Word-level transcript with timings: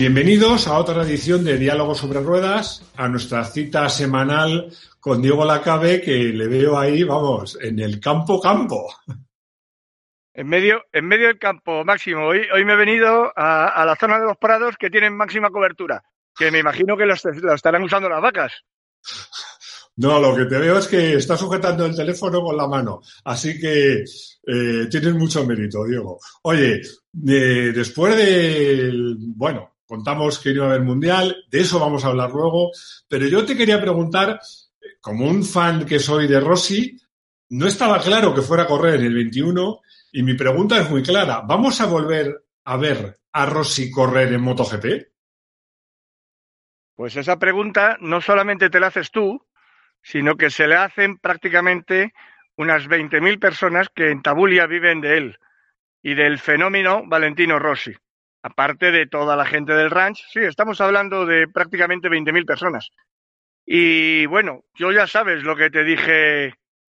Bienvenidos 0.00 0.66
a 0.66 0.78
otra 0.78 1.02
edición 1.02 1.44
de 1.44 1.58
Diálogo 1.58 1.94
sobre 1.94 2.20
Ruedas, 2.20 2.90
a 2.96 3.06
nuestra 3.06 3.44
cita 3.44 3.86
semanal 3.90 4.72
con 4.98 5.20
Diego 5.20 5.44
Lacabe, 5.44 6.00
que 6.00 6.32
le 6.32 6.48
veo 6.48 6.78
ahí, 6.78 7.04
vamos, 7.04 7.58
en 7.60 7.78
el 7.80 8.00
campo 8.00 8.40
campo. 8.40 8.88
En 10.32 10.48
medio, 10.48 10.84
en 10.90 11.06
medio 11.06 11.26
del 11.26 11.38
campo, 11.38 11.84
Máximo. 11.84 12.28
Hoy, 12.28 12.46
hoy 12.50 12.64
me 12.64 12.72
he 12.72 12.76
venido 12.76 13.30
a, 13.36 13.84
la 13.84 13.94
zona 13.94 14.18
de 14.18 14.24
los 14.24 14.38
prados 14.38 14.76
que 14.78 14.88
tienen 14.88 15.14
máxima 15.14 15.50
cobertura, 15.50 16.02
que 16.34 16.50
me 16.50 16.60
imagino 16.60 16.96
que 16.96 17.04
lo 17.04 17.54
estarán 17.54 17.82
usando 17.82 18.08
las 18.08 18.22
vacas. 18.22 18.54
No, 19.96 20.18
lo 20.18 20.34
que 20.34 20.46
te 20.46 20.58
veo 20.58 20.78
es 20.78 20.88
que 20.88 21.12
estás 21.16 21.40
sujetando 21.40 21.84
el 21.84 21.94
teléfono 21.94 22.40
con 22.40 22.56
la 22.56 22.66
mano, 22.66 23.02
así 23.24 23.60
que 23.60 24.02
eh, 24.46 24.86
tienes 24.90 25.12
mucho 25.12 25.44
mérito, 25.44 25.84
Diego. 25.84 26.18
Oye, 26.44 26.80
después 27.12 28.16
del, 28.16 29.16
bueno, 29.18 29.74
contamos 29.90 30.38
que 30.38 30.50
iba 30.50 30.66
a 30.66 30.68
haber 30.68 30.82
mundial, 30.82 31.44
de 31.50 31.60
eso 31.62 31.80
vamos 31.80 32.04
a 32.04 32.08
hablar 32.10 32.30
luego, 32.30 32.70
pero 33.08 33.26
yo 33.26 33.44
te 33.44 33.56
quería 33.56 33.80
preguntar, 33.80 34.38
como 35.00 35.26
un 35.26 35.42
fan 35.42 35.84
que 35.84 35.98
soy 35.98 36.28
de 36.28 36.38
Rossi, 36.38 36.96
no 37.48 37.66
estaba 37.66 38.00
claro 38.00 38.32
que 38.32 38.40
fuera 38.40 38.62
a 38.62 38.66
correr 38.68 39.00
en 39.00 39.06
el 39.06 39.14
21 39.14 39.80
y 40.12 40.22
mi 40.22 40.34
pregunta 40.34 40.78
es 40.78 40.88
muy 40.88 41.02
clara, 41.02 41.40
¿vamos 41.40 41.80
a 41.80 41.86
volver 41.86 42.44
a 42.66 42.76
ver 42.76 43.18
a 43.32 43.46
Rossi 43.46 43.90
correr 43.90 44.32
en 44.32 44.42
MotoGP? 44.42 44.84
Pues 46.94 47.16
esa 47.16 47.40
pregunta 47.40 47.96
no 48.00 48.20
solamente 48.20 48.70
te 48.70 48.78
la 48.78 48.86
haces 48.86 49.10
tú, 49.10 49.44
sino 50.02 50.36
que 50.36 50.50
se 50.50 50.68
le 50.68 50.76
hacen 50.76 51.18
prácticamente 51.18 52.14
unas 52.56 52.86
20.000 52.86 53.40
personas 53.40 53.88
que 53.92 54.12
en 54.12 54.22
Tabulia 54.22 54.68
viven 54.68 55.00
de 55.00 55.18
él 55.18 55.38
y 56.00 56.14
del 56.14 56.38
fenómeno 56.38 57.02
Valentino 57.08 57.58
Rossi 57.58 57.96
aparte 58.42 58.90
de 58.90 59.06
toda 59.06 59.36
la 59.36 59.44
gente 59.44 59.72
del 59.72 59.90
ranch, 59.90 60.24
sí, 60.32 60.40
estamos 60.40 60.80
hablando 60.80 61.26
de 61.26 61.48
prácticamente 61.48 62.08
20.000 62.08 62.46
personas. 62.46 62.90
Y 63.66 64.26
bueno, 64.26 64.64
yo 64.74 64.92
ya 64.92 65.06
sabes 65.06 65.42
lo 65.42 65.56
que 65.56 65.70
te 65.70 65.84
dije 65.84 66.54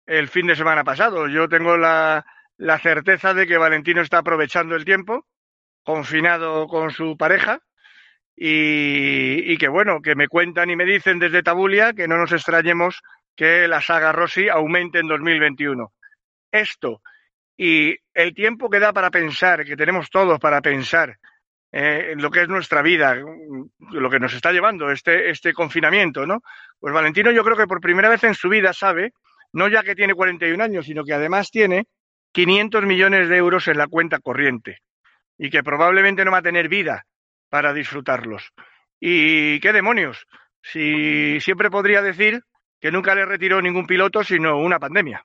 el 0.06 0.28
fin 0.28 0.46
de 0.46 0.56
semana 0.56 0.84
pasado. 0.84 1.28
Yo 1.28 1.48
tengo 1.48 1.76
la, 1.76 2.24
la 2.58 2.78
certeza 2.78 3.34
de 3.34 3.46
que 3.46 3.58
Valentino 3.58 4.02
está 4.02 4.18
aprovechando 4.18 4.76
el 4.76 4.84
tiempo, 4.84 5.26
confinado 5.82 6.66
con 6.68 6.90
su 6.90 7.16
pareja, 7.16 7.60
y, 8.36 9.52
y, 9.52 9.58
que 9.58 9.68
bueno, 9.68 10.00
que 10.00 10.14
me 10.14 10.28
cuentan 10.28 10.70
y 10.70 10.76
me 10.76 10.86
dicen 10.86 11.18
desde 11.18 11.42
Tabulia 11.42 11.92
que 11.92 12.08
no 12.08 12.16
nos 12.16 12.32
extrañemos 12.32 13.02
que 13.36 13.68
la 13.68 13.82
saga 13.82 14.12
Rossi 14.12 14.48
aumente 14.48 14.98
en 14.98 15.08
2021. 15.08 15.92
Esto 16.50 17.02
y 17.62 17.94
el 18.14 18.32
tiempo 18.32 18.70
que 18.70 18.78
da 18.78 18.94
para 18.94 19.10
pensar, 19.10 19.66
que 19.66 19.76
tenemos 19.76 20.08
todos 20.08 20.38
para 20.38 20.62
pensar 20.62 21.18
eh, 21.72 22.14
lo 22.16 22.30
que 22.30 22.42
es 22.42 22.48
nuestra 22.48 22.82
vida, 22.82 23.16
lo 23.92 24.10
que 24.10 24.18
nos 24.18 24.34
está 24.34 24.52
llevando 24.52 24.90
este, 24.90 25.30
este 25.30 25.52
confinamiento, 25.52 26.26
¿no? 26.26 26.42
Pues 26.78 26.92
Valentino 26.92 27.30
yo 27.30 27.44
creo 27.44 27.56
que 27.56 27.66
por 27.66 27.80
primera 27.80 28.08
vez 28.08 28.24
en 28.24 28.34
su 28.34 28.48
vida 28.48 28.72
sabe, 28.72 29.12
no 29.52 29.68
ya 29.68 29.82
que 29.82 29.94
tiene 29.94 30.14
41 30.14 30.62
años, 30.62 30.86
sino 30.86 31.04
que 31.04 31.12
además 31.12 31.50
tiene 31.50 31.86
500 32.32 32.84
millones 32.84 33.28
de 33.28 33.36
euros 33.36 33.68
en 33.68 33.78
la 33.78 33.86
cuenta 33.86 34.18
corriente 34.18 34.78
y 35.38 35.50
que 35.50 35.62
probablemente 35.62 36.24
no 36.24 36.32
va 36.32 36.38
a 36.38 36.42
tener 36.42 36.68
vida 36.68 37.06
para 37.48 37.72
disfrutarlos. 37.72 38.52
¿Y 38.98 39.58
qué 39.60 39.72
demonios? 39.72 40.26
Si 40.62 41.40
siempre 41.40 41.70
podría 41.70 42.02
decir 42.02 42.42
que 42.80 42.92
nunca 42.92 43.14
le 43.14 43.24
retiró 43.24 43.60
ningún 43.62 43.86
piloto, 43.86 44.24
sino 44.24 44.58
una 44.58 44.78
pandemia. 44.78 45.24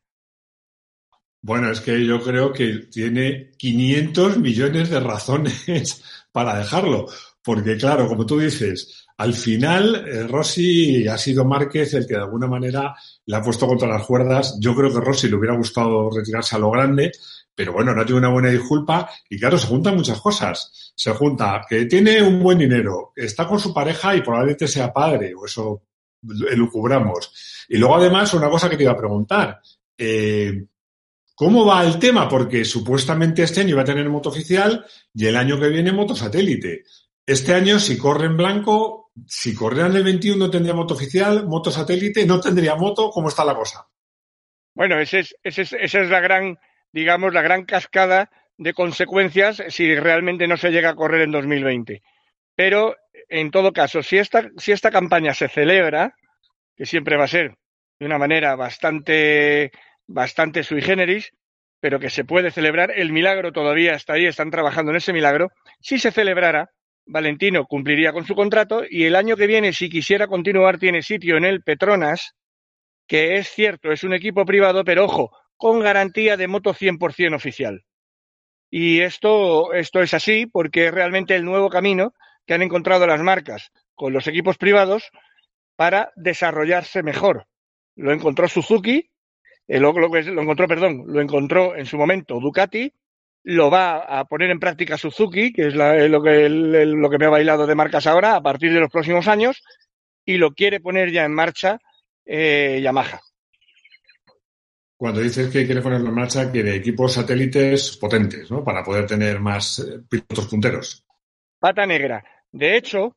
Bueno, 1.46 1.70
es 1.70 1.80
que 1.80 2.04
yo 2.04 2.20
creo 2.24 2.52
que 2.52 2.88
tiene 2.92 3.52
500 3.56 4.40
millones 4.40 4.90
de 4.90 5.00
razones 5.00 6.04
para 6.32 6.58
dejarlo. 6.58 7.06
Porque, 7.44 7.78
claro, 7.78 8.08
como 8.08 8.26
tú 8.26 8.40
dices, 8.40 9.06
al 9.16 9.36
final 9.36 10.08
eh, 10.08 10.26
Rossi 10.26 11.08
ha 11.08 11.20
sido 11.20 11.46
Márquez 11.46 11.94
el 11.94 12.08
que 12.08 12.16
de 12.16 12.22
alguna 12.22 12.48
manera 12.48 12.96
le 13.28 13.36
ha 13.36 13.44
puesto 13.44 13.68
contra 13.68 13.88
las 13.88 14.08
cuerdas. 14.08 14.58
Yo 14.60 14.74
creo 14.74 14.92
que 14.92 15.00
Rossi 15.00 15.30
le 15.30 15.36
hubiera 15.36 15.56
gustado 15.56 16.10
retirarse 16.10 16.56
a 16.56 16.60
lo 16.60 16.72
grande, 16.72 17.12
pero 17.54 17.74
bueno, 17.74 17.94
no 17.94 18.04
tiene 18.04 18.22
una 18.22 18.32
buena 18.32 18.50
disculpa 18.50 19.08
y 19.30 19.38
claro, 19.38 19.60
se 19.60 19.68
juntan 19.68 19.98
muchas 19.98 20.20
cosas. 20.20 20.94
Se 20.96 21.12
junta 21.12 21.62
que 21.70 21.86
tiene 21.86 22.24
un 22.24 22.42
buen 22.42 22.58
dinero, 22.58 23.14
está 23.16 23.48
con 23.48 23.60
su 23.60 23.72
pareja 23.72 24.16
y 24.16 24.22
probablemente 24.22 24.68
sea 24.68 24.92
padre, 24.92 25.36
o 25.36 25.46
eso 25.46 25.84
elucubramos. 26.50 27.66
Y 27.70 27.78
luego 27.78 27.98
además 27.98 28.34
una 28.34 28.50
cosa 28.50 28.68
que 28.68 28.78
te 28.78 28.82
iba 28.82 28.94
a 28.94 28.98
preguntar. 28.98 29.62
Eh, 29.96 30.66
¿Cómo 31.36 31.66
va 31.66 31.84
el 31.84 32.00
tema? 32.00 32.30
Porque 32.30 32.64
supuestamente 32.64 33.44
este 33.44 33.60
año 33.60 33.72
iba 33.72 33.82
a 33.82 33.86
tener 33.86 34.10
moto 34.10 34.30
oficial 34.30 34.86
y 35.14 35.28
el 35.28 35.36
año 35.36 35.60
que 35.60 35.68
viene 35.68 35.92
moto 35.92 36.16
satélite. 36.16 36.84
Este 37.26 37.54
año, 37.54 37.78
si 37.78 37.98
corre 37.98 38.28
en 38.28 38.38
blanco, 38.38 39.12
si 39.28 39.54
corría 39.54 39.88
en 39.88 39.96
el 39.98 40.04
21 40.04 40.50
tendría 40.50 40.74
moto 40.74 40.94
oficial, 40.94 41.46
moto 41.46 41.72
satélite, 41.72 42.26
no 42.26 42.40
tendría 42.40 42.76
moto, 42.76 43.10
¿cómo 43.10 43.28
está 43.28 43.44
la 43.44 43.56
cosa? 43.56 43.86
Bueno, 44.74 45.00
ese 45.00 45.20
es, 45.20 45.36
esa 45.44 46.02
es 46.02 46.10
la 46.10 46.22
gran, 46.22 46.58
digamos, 46.94 47.34
la 47.34 47.42
gran 47.42 47.66
cascada 47.66 48.30
de 48.58 48.74
consecuencias 48.74 49.62
si 49.70 49.94
realmente 49.96 50.48
no 50.48 50.56
se 50.56 50.72
llega 50.72 50.92
a 50.92 50.96
correr 50.96 51.22
en 51.22 51.32
2020. 51.32 52.02
Pero, 52.56 52.96
en 53.28 53.52
todo 53.52 53.74
caso, 53.74 54.04
si 54.04 54.18
esta, 54.18 54.50
si 54.58 54.72
esta 54.72 54.92
campaña 54.92 55.34
se 55.34 55.50
celebra, 55.50 56.16
que 56.78 56.86
siempre 56.86 57.18
va 57.18 57.26
a 57.26 57.30
ser 57.30 57.58
de 58.00 58.06
una 58.06 58.18
manera 58.18 58.56
bastante 58.56 59.72
bastante 60.08 60.64
sui 60.64 60.82
generis, 60.82 61.32
pero 61.80 62.00
que 62.00 62.10
se 62.10 62.26
puede 62.26 62.52
celebrar. 62.52 62.92
El 62.96 63.12
milagro 63.12 63.52
todavía 63.52 63.94
está 63.94 64.14
ahí, 64.14 64.26
están 64.26 64.52
trabajando 64.52 64.92
en 64.92 64.98
ese 64.98 65.14
milagro. 65.14 65.52
Si 65.80 66.00
se 66.00 66.12
celebrara, 66.12 66.70
Valentino 67.06 67.66
cumpliría 67.66 68.12
con 68.12 68.26
su 68.26 68.36
contrato 68.36 68.84
y 68.90 69.06
el 69.06 69.16
año 69.16 69.36
que 69.36 69.48
viene, 69.48 69.74
si 69.74 69.90
quisiera 69.90 70.28
continuar, 70.28 70.80
tiene 70.80 71.02
sitio 71.02 71.38
en 71.38 71.46
el 71.46 71.62
Petronas, 71.62 72.34
que 73.08 73.36
es 73.36 73.50
cierto, 73.50 73.92
es 73.92 74.04
un 74.04 74.14
equipo 74.14 74.46
privado, 74.46 74.84
pero 74.84 75.06
ojo, 75.06 75.32
con 75.58 75.80
garantía 75.80 76.38
de 76.38 76.48
moto 76.48 76.74
100% 76.74 77.36
oficial. 77.36 77.84
Y 78.72 79.02
esto, 79.02 79.74
esto 79.74 80.02
es 80.02 80.14
así 80.14 80.48
porque 80.48 80.88
es 80.88 80.94
realmente 80.94 81.36
el 81.36 81.46
nuevo 81.46 81.70
camino 81.70 82.14
que 82.46 82.56
han 82.56 82.64
encontrado 82.64 83.06
las 83.06 83.22
marcas 83.22 83.72
con 83.94 84.12
los 84.12 84.28
equipos 84.28 84.58
privados 84.58 85.12
para 85.76 86.12
desarrollarse 86.16 87.04
mejor. 87.04 87.46
Lo 87.96 88.12
encontró 88.12 88.48
Suzuki 88.48 89.10
eh, 89.68 89.80
lo, 89.80 89.92
lo, 89.94 90.08
lo, 90.08 90.42
encontró, 90.42 90.68
perdón, 90.68 91.04
lo 91.08 91.22
encontró 91.22 91.76
en 91.76 91.86
su 91.86 91.98
momento 91.98 92.40
Ducati, 92.40 92.92
lo 93.44 93.70
va 93.70 93.98
a 93.98 94.26
poner 94.26 94.50
en 94.50 94.60
práctica 94.60 94.98
Suzuki, 94.98 95.54
que 95.54 95.68
es 95.68 95.76
la, 95.76 96.08
lo, 96.08 96.22
que, 96.22 96.50
lo 96.50 97.10
que 97.10 97.18
me 97.18 97.26
ha 97.26 97.30
bailado 97.30 97.68
de 97.68 97.76
marcas 97.76 98.08
ahora, 98.08 98.36
a 98.36 98.42
partir 98.42 98.74
de 98.74 98.80
los 98.80 98.92
próximos 98.92 99.28
años, 99.28 99.64
y 100.26 100.38
lo 100.38 100.54
quiere 100.54 100.80
poner 100.80 101.12
ya 101.12 101.26
en 101.26 101.34
marcha 101.34 101.80
eh, 102.26 102.80
Yamaha. 102.82 103.22
Cuando 104.98 105.22
dices 105.22 105.50
que 105.52 105.66
quiere 105.66 105.82
ponerlo 105.82 106.10
en 106.10 106.16
marcha, 106.16 106.52
quiere 106.52 106.76
equipos 106.76 107.14
satélites 107.14 107.98
potentes, 107.98 108.50
¿no? 108.50 108.64
Para 108.64 108.84
poder 108.84 109.06
tener 109.06 109.40
más 109.40 109.80
eh, 109.80 110.00
pilotos 110.10 110.48
punteros. 110.48 111.04
Pata 111.60 111.86
negra. 111.86 112.24
De 112.52 112.78
hecho, 112.78 113.16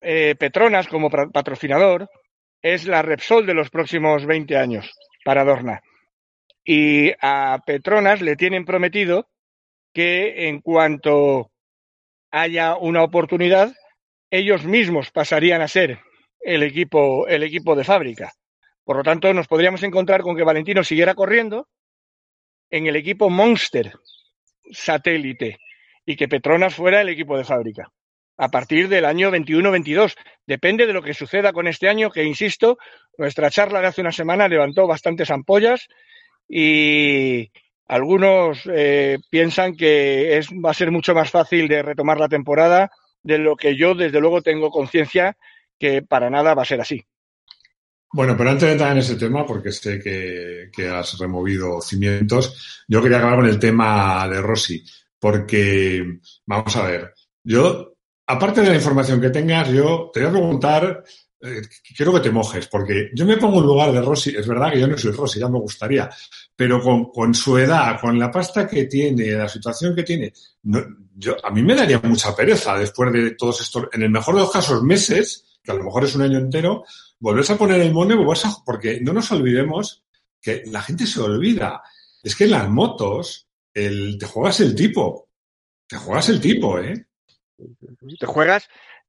eh, 0.00 0.34
Petronas, 0.38 0.86
como 0.88 1.10
patrocinador, 1.10 2.08
es 2.62 2.86
la 2.86 3.02
Repsol 3.02 3.44
de 3.44 3.54
los 3.54 3.68
próximos 3.68 4.24
20 4.24 4.56
años 4.56 4.90
para 5.28 5.44
Dorna. 5.44 5.82
Y 6.64 7.12
a 7.20 7.62
Petronas 7.66 8.22
le 8.22 8.34
tienen 8.34 8.64
prometido 8.64 9.28
que 9.92 10.48
en 10.48 10.62
cuanto 10.62 11.50
haya 12.30 12.76
una 12.76 13.02
oportunidad, 13.02 13.74
ellos 14.30 14.64
mismos 14.64 15.10
pasarían 15.10 15.60
a 15.60 15.68
ser 15.68 15.98
el 16.40 16.62
equipo, 16.62 17.28
el 17.28 17.42
equipo 17.42 17.76
de 17.76 17.84
fábrica. 17.84 18.32
Por 18.84 18.96
lo 18.96 19.02
tanto, 19.02 19.34
nos 19.34 19.48
podríamos 19.48 19.82
encontrar 19.82 20.22
con 20.22 20.34
que 20.34 20.44
Valentino 20.44 20.82
siguiera 20.82 21.14
corriendo, 21.14 21.68
en 22.70 22.86
el 22.86 22.96
equipo 22.96 23.28
Monster 23.28 23.92
satélite 24.72 25.58
y 26.06 26.16
que 26.16 26.26
Petronas 26.26 26.74
fuera 26.74 27.02
el 27.02 27.10
equipo 27.10 27.36
de 27.36 27.44
fábrica. 27.44 27.92
A 28.38 28.48
partir 28.48 28.88
del 28.88 29.04
año 29.04 29.30
21-22. 29.30 30.14
Depende 30.46 30.86
de 30.86 30.92
lo 30.92 31.02
que 31.02 31.12
suceda 31.12 31.52
con 31.52 31.66
este 31.66 31.88
año, 31.88 32.10
que 32.10 32.24
insisto, 32.24 32.78
nuestra 33.18 33.50
charla 33.50 33.80
de 33.80 33.88
hace 33.88 34.00
una 34.00 34.12
semana 34.12 34.48
levantó 34.48 34.86
bastantes 34.86 35.30
ampollas 35.30 35.88
y 36.48 37.50
algunos 37.86 38.60
eh, 38.72 39.18
piensan 39.28 39.76
que 39.76 40.38
es, 40.38 40.48
va 40.50 40.70
a 40.70 40.74
ser 40.74 40.90
mucho 40.90 41.14
más 41.14 41.30
fácil 41.30 41.68
de 41.68 41.82
retomar 41.82 42.18
la 42.18 42.28
temporada 42.28 42.90
de 43.22 43.38
lo 43.38 43.56
que 43.56 43.76
yo, 43.76 43.94
desde 43.94 44.20
luego, 44.20 44.40
tengo 44.40 44.70
conciencia 44.70 45.36
que 45.78 46.02
para 46.02 46.30
nada 46.30 46.54
va 46.54 46.62
a 46.62 46.66
ser 46.66 46.80
así. 46.80 47.04
Bueno, 48.12 48.36
pero 48.36 48.50
antes 48.50 48.66
de 48.66 48.72
entrar 48.72 48.92
en 48.92 48.98
ese 48.98 49.16
tema, 49.16 49.44
porque 49.44 49.70
sé 49.70 50.00
que, 50.00 50.70
que, 50.72 50.88
has 50.88 51.18
removido 51.18 51.80
cimientos, 51.80 52.84
yo 52.88 53.02
quería 53.02 53.18
acabar 53.18 53.36
con 53.36 53.48
el 53.48 53.58
tema 53.58 54.26
de 54.28 54.40
Rossi, 54.40 54.82
porque, 55.18 56.18
vamos 56.46 56.74
a 56.76 56.86
ver, 56.86 57.12
yo, 57.44 57.97
aparte 58.28 58.60
de 58.60 58.68
la 58.68 58.76
información 58.76 59.20
que 59.20 59.30
tengas, 59.30 59.68
yo 59.70 60.10
te 60.12 60.20
voy 60.20 60.28
a 60.28 60.32
preguntar, 60.32 61.04
eh, 61.40 61.62
quiero 61.96 62.12
que 62.12 62.20
te 62.20 62.30
mojes, 62.30 62.66
porque 62.68 63.10
yo 63.14 63.24
me 63.24 63.38
pongo 63.38 63.60
en 63.60 63.66
lugar 63.66 63.92
de 63.92 64.02
Rossi, 64.02 64.34
es 64.36 64.46
verdad 64.46 64.70
que 64.72 64.80
yo 64.80 64.86
no 64.86 64.98
soy 64.98 65.12
Rossi, 65.12 65.40
ya 65.40 65.48
me 65.48 65.58
gustaría, 65.58 66.10
pero 66.54 66.80
con, 67.10 67.34
su 67.34 67.56
edad, 67.56 67.98
con 68.00 68.18
la 68.18 68.30
pasta 68.30 68.68
que 68.68 68.84
tiene, 68.84 69.32
la 69.32 69.48
situación 69.48 69.94
que 69.96 70.02
tiene, 70.02 70.32
yo, 70.62 71.36
a 71.42 71.50
mí 71.50 71.62
me 71.62 71.74
daría 71.74 72.00
mucha 72.00 72.36
pereza 72.36 72.78
después 72.78 73.12
de 73.12 73.30
todos 73.30 73.62
estos, 73.62 73.88
en 73.92 74.02
el 74.02 74.10
mejor 74.10 74.34
de 74.34 74.42
los 74.42 74.52
casos, 74.52 74.82
meses, 74.82 75.44
que 75.62 75.72
a 75.72 75.74
lo 75.74 75.84
mejor 75.84 76.04
es 76.04 76.14
un 76.14 76.22
año 76.22 76.38
entero, 76.38 76.84
volverse 77.18 77.54
a 77.54 77.58
poner 77.58 77.80
el 77.80 77.92
mono 77.92 78.14
y 78.14 78.16
volverse 78.16 78.48
a... 78.48 78.52
Porque 78.64 79.00
no 79.00 79.12
nos 79.12 79.30
olvidemos 79.32 80.04
que 80.40 80.62
la 80.66 80.80
gente 80.82 81.06
se 81.06 81.20
olvida. 81.20 81.82
Es 82.22 82.36
que 82.36 82.44
en 82.44 82.52
las 82.52 82.68
motos 82.68 83.48
el, 83.74 84.16
te 84.18 84.26
juegas 84.26 84.60
el 84.60 84.74
tipo. 84.74 85.28
Te 85.86 85.96
juegas 85.96 86.28
el 86.28 86.40
tipo, 86.40 86.78
¿eh? 86.78 87.07
Te 88.18 88.26
juegas 88.26 88.68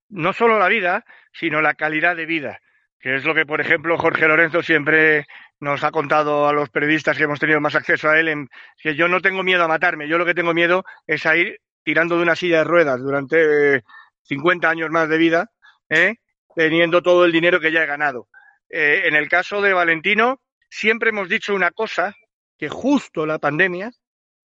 no 0.09 0.33
solo 0.33 0.59
la 0.59 0.67
vida, 0.67 1.05
sino 1.33 1.61
la 1.61 1.75
calidad 1.75 2.15
de 2.15 2.25
vida, 2.25 2.59
que 2.99 3.15
es 3.15 3.23
lo 3.23 3.35
que, 3.35 3.45
por 3.45 3.61
ejemplo, 3.61 3.97
Jorge 3.97 4.27
Lorenzo 4.27 4.63
siempre 4.63 5.25
nos 5.59 5.83
ha 5.83 5.91
contado 5.91 6.47
a 6.47 6.53
los 6.53 6.69
periodistas 6.69 7.17
que 7.17 7.23
hemos 7.23 7.39
tenido 7.39 7.61
más 7.61 7.75
acceso 7.75 8.09
a 8.09 8.19
él, 8.19 8.47
que 8.77 8.95
yo 8.95 9.07
no 9.07 9.21
tengo 9.21 9.43
miedo 9.43 9.63
a 9.63 9.67
matarme, 9.67 10.07
yo 10.07 10.17
lo 10.17 10.25
que 10.25 10.33
tengo 10.33 10.53
miedo 10.53 10.83
es 11.05 11.25
a 11.25 11.35
ir 11.35 11.59
tirando 11.83 12.17
de 12.17 12.23
una 12.23 12.35
silla 12.35 12.59
de 12.59 12.63
ruedas 12.63 12.99
durante 12.99 13.83
50 14.23 14.69
años 14.69 14.89
más 14.89 15.09
de 15.09 15.17
vida, 15.17 15.51
¿eh? 15.89 16.15
teniendo 16.55 17.01
todo 17.01 17.25
el 17.25 17.31
dinero 17.31 17.59
que 17.59 17.71
ya 17.71 17.83
he 17.83 17.87
ganado. 17.87 18.27
Eh, 18.69 19.03
en 19.05 19.15
el 19.15 19.27
caso 19.27 19.61
de 19.61 19.73
Valentino, 19.73 20.41
siempre 20.69 21.09
hemos 21.09 21.29
dicho 21.29 21.53
una 21.53 21.71
cosa 21.71 22.15
que 22.57 22.69
justo 22.69 23.25
la 23.25 23.39
pandemia 23.39 23.91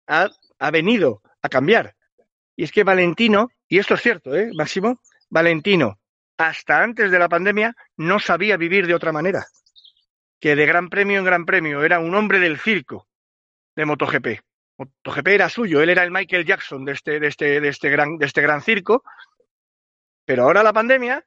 ha 0.08 0.72
venido 0.72 1.22
a 1.42 1.50
cambiar. 1.50 1.96
Y 2.56 2.64
es 2.64 2.72
que 2.72 2.84
Valentino, 2.84 3.52
y 3.70 3.78
esto 3.78 3.94
es 3.94 4.02
cierto, 4.02 4.36
¿eh, 4.36 4.52
Máximo? 4.54 5.00
Valentino, 5.30 6.00
hasta 6.38 6.84
antes 6.84 7.12
de 7.12 7.20
la 7.20 7.30
pandemia, 7.30 7.76
no 7.98 8.20
sabía 8.20 8.58
vivir 8.58 8.88
de 8.88 8.96
otra 8.96 9.12
manera. 9.12 9.46
Que 10.40 10.56
de 10.56 10.66
gran 10.66 10.90
premio 10.90 11.20
en 11.20 11.26
gran 11.26 11.46
premio 11.46 11.84
era 11.84 12.00
un 12.00 12.16
hombre 12.16 12.40
del 12.40 12.60
circo 12.60 13.08
de 13.76 13.86
MotoGP. 13.86 14.42
MotoGP 14.78 15.28
era 15.28 15.50
suyo, 15.50 15.82
él 15.82 15.90
era 15.90 16.04
el 16.04 16.12
Michael 16.12 16.46
Jackson 16.46 16.86
de 16.86 16.94
este, 16.94 17.20
de 17.20 17.28
este, 17.28 17.62
de 17.62 17.68
este, 17.68 17.90
gran, 17.90 18.18
de 18.18 18.26
este 18.26 18.42
gran 18.42 18.62
circo. 18.62 19.04
Pero 20.26 20.44
ahora 20.44 20.64
la 20.64 20.74
pandemia 20.74 21.24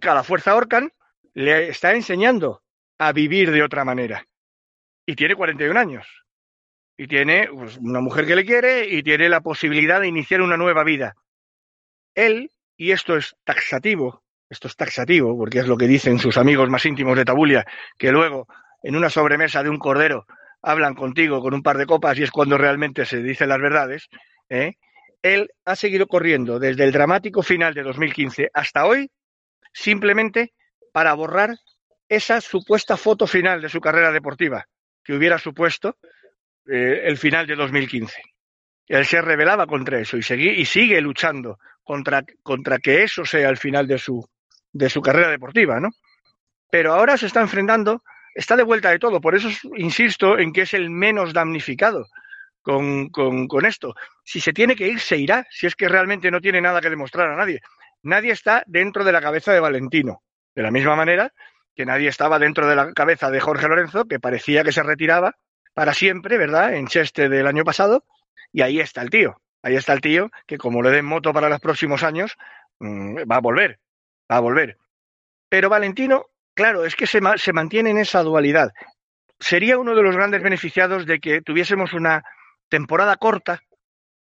cada 0.00 0.22
fuerza 0.22 0.54
Orcan 0.54 0.90
le 1.34 1.68
está 1.68 1.94
enseñando 1.94 2.62
a 2.98 3.12
vivir 3.12 3.50
de 3.50 3.62
otra 3.62 3.84
manera. 3.84 4.26
Y 5.06 5.16
tiene 5.16 5.34
41 5.34 5.78
años. 5.78 6.06
Y 6.96 7.06
tiene 7.08 7.48
pues, 7.52 7.76
una 7.78 8.00
mujer 8.00 8.26
que 8.26 8.36
le 8.36 8.44
quiere 8.44 8.88
y 8.88 9.02
tiene 9.02 9.28
la 9.28 9.40
posibilidad 9.40 10.00
de 10.00 10.08
iniciar 10.08 10.40
una 10.40 10.56
nueva 10.56 10.84
vida. 10.84 11.14
Él, 12.14 12.50
y 12.76 12.92
esto 12.92 13.16
es 13.16 13.36
taxativo, 13.44 14.22
esto 14.48 14.68
es 14.68 14.76
taxativo, 14.76 15.36
porque 15.36 15.60
es 15.60 15.66
lo 15.66 15.76
que 15.76 15.86
dicen 15.86 16.18
sus 16.18 16.36
amigos 16.36 16.68
más 16.68 16.86
íntimos 16.86 17.16
de 17.16 17.24
Tabulia, 17.24 17.64
que 17.98 18.12
luego 18.12 18.46
en 18.82 18.96
una 18.96 19.10
sobremesa 19.10 19.62
de 19.62 19.70
un 19.70 19.78
cordero 19.78 20.26
hablan 20.62 20.94
contigo 20.94 21.40
con 21.40 21.54
un 21.54 21.62
par 21.62 21.76
de 21.76 21.86
copas 21.86 22.18
y 22.18 22.22
es 22.22 22.30
cuando 22.30 22.56
realmente 22.56 23.04
se 23.04 23.18
dicen 23.18 23.48
las 23.48 23.60
verdades, 23.60 24.08
¿eh? 24.48 24.74
él 25.22 25.50
ha 25.64 25.76
seguido 25.76 26.06
corriendo 26.06 26.58
desde 26.58 26.84
el 26.84 26.92
dramático 26.92 27.42
final 27.42 27.74
de 27.74 27.82
2015 27.82 28.50
hasta 28.52 28.86
hoy 28.86 29.10
simplemente 29.72 30.52
para 30.92 31.14
borrar 31.14 31.56
esa 32.08 32.40
supuesta 32.40 32.96
foto 32.96 33.26
final 33.26 33.60
de 33.60 33.68
su 33.68 33.80
carrera 33.80 34.12
deportiva, 34.12 34.66
que 35.02 35.14
hubiera 35.14 35.38
supuesto 35.38 35.96
eh, 36.70 37.02
el 37.04 37.16
final 37.16 37.46
de 37.46 37.56
2015. 37.56 38.22
Él 38.86 39.06
se 39.06 39.20
rebelaba 39.22 39.66
contra 39.66 39.98
eso 39.98 40.16
y, 40.16 40.20
y 40.20 40.64
sigue 40.64 41.00
luchando 41.00 41.58
contra, 41.82 42.22
que 42.78 43.02
eso 43.02 43.24
sea 43.24 43.48
el 43.48 43.56
final 43.56 43.86
de 43.86 43.98
su, 43.98 44.26
de 44.72 44.88
su 44.90 45.00
carrera 45.00 45.30
deportiva, 45.30 45.80
¿no? 45.80 45.90
Pero 46.70 46.92
ahora 46.92 47.16
se 47.16 47.26
está 47.26 47.40
enfrentando, 47.40 48.02
está 48.34 48.56
de 48.56 48.62
vuelta 48.62 48.90
de 48.90 48.98
todo, 48.98 49.20
por 49.20 49.34
eso 49.34 49.48
insisto 49.76 50.38
en 50.38 50.52
que 50.52 50.62
es 50.62 50.74
el 50.74 50.90
menos 50.90 51.32
damnificado 51.32 52.06
con, 52.62 53.08
con 53.10 53.66
esto. 53.66 53.94
Si 54.24 54.40
se 54.40 54.52
tiene 54.52 54.74
que 54.74 54.88
ir, 54.88 55.00
se 55.00 55.18
irá, 55.18 55.46
si 55.50 55.66
es 55.66 55.76
que 55.76 55.88
realmente 55.88 56.30
no 56.30 56.40
tiene 56.40 56.60
nada 56.60 56.80
que 56.80 56.90
demostrar 56.90 57.30
a 57.30 57.36
nadie 57.36 57.60
nadie 58.04 58.32
está 58.32 58.62
dentro 58.66 59.02
de 59.02 59.12
la 59.12 59.20
cabeza 59.20 59.52
de 59.52 59.60
Valentino. 59.60 60.22
De 60.54 60.62
la 60.62 60.70
misma 60.70 60.94
manera 60.94 61.32
que 61.74 61.84
nadie 61.84 62.08
estaba 62.08 62.38
dentro 62.38 62.68
de 62.68 62.76
la 62.76 62.92
cabeza 62.92 63.30
de 63.30 63.40
Jorge 63.40 63.66
Lorenzo, 63.66 64.04
que 64.04 64.20
parecía 64.20 64.62
que 64.62 64.70
se 64.70 64.84
retiraba 64.84 65.34
para 65.72 65.92
siempre, 65.92 66.38
¿verdad? 66.38 66.74
En 66.74 66.86
Cheste 66.86 67.28
del 67.28 67.48
año 67.48 67.64
pasado. 67.64 68.04
Y 68.52 68.62
ahí 68.62 68.80
está 68.80 69.02
el 69.02 69.10
tío. 69.10 69.40
Ahí 69.62 69.76
está 69.76 69.92
el 69.92 70.00
tío 70.00 70.30
que 70.46 70.58
como 70.58 70.82
le 70.82 70.90
den 70.90 71.06
moto 71.06 71.32
para 71.32 71.48
los 71.48 71.60
próximos 71.60 72.02
años, 72.02 72.36
mm, 72.80 73.30
va 73.30 73.36
a 73.36 73.40
volver. 73.40 73.80
Va 74.30 74.36
a 74.36 74.40
volver. 74.40 74.76
Pero 75.48 75.68
Valentino, 75.68 76.26
claro, 76.54 76.84
es 76.84 76.96
que 76.96 77.06
se, 77.06 77.20
se 77.36 77.52
mantiene 77.52 77.90
en 77.90 77.98
esa 77.98 78.22
dualidad. 78.22 78.72
Sería 79.38 79.78
uno 79.78 79.94
de 79.94 80.02
los 80.02 80.16
grandes 80.16 80.42
beneficiados 80.42 81.06
de 81.06 81.20
que 81.20 81.42
tuviésemos 81.42 81.92
una 81.92 82.22
temporada 82.68 83.16
corta, 83.16 83.60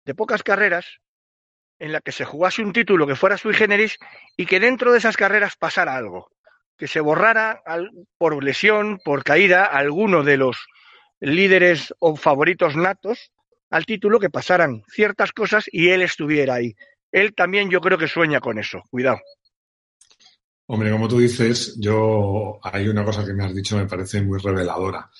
de 0.04 0.14
pocas 0.14 0.42
carreras, 0.42 1.00
en 1.78 1.92
la 1.92 2.00
que 2.00 2.12
se 2.12 2.24
jugase 2.24 2.62
un 2.62 2.72
título 2.72 3.06
que 3.06 3.16
fuera 3.16 3.38
sui 3.38 3.54
generis 3.54 3.98
y 4.36 4.46
que 4.46 4.60
dentro 4.60 4.92
de 4.92 4.98
esas 4.98 5.16
carreras 5.16 5.56
pasara 5.56 5.96
algo, 5.96 6.30
que 6.76 6.86
se 6.86 7.00
borrara 7.00 7.62
por 8.18 8.42
lesión, 8.44 9.00
por 9.04 9.24
caída, 9.24 9.64
alguno 9.64 10.22
de 10.22 10.36
los 10.36 10.66
líderes 11.20 11.94
o 11.98 12.16
favoritos 12.16 12.76
natos 12.76 13.32
al 13.70 13.86
título, 13.86 14.18
que 14.18 14.30
pasaran 14.30 14.82
ciertas 14.88 15.32
cosas 15.32 15.64
y 15.70 15.88
él 15.88 16.02
estuviera 16.02 16.54
ahí. 16.54 16.74
Él 17.12 17.34
también 17.34 17.70
yo 17.70 17.80
creo 17.80 17.98
que 17.98 18.08
sueña 18.08 18.40
con 18.40 18.58
eso, 18.58 18.82
cuidado. 18.90 19.20
Hombre, 20.66 20.90
como 20.90 21.08
tú 21.08 21.18
dices, 21.18 21.76
yo 21.80 22.60
hay 22.62 22.86
una 22.88 23.04
cosa 23.04 23.24
que 23.24 23.32
me 23.32 23.44
has 23.44 23.54
dicho 23.54 23.76
me 23.76 23.86
parece 23.86 24.22
muy 24.22 24.38
reveladora. 24.38 25.10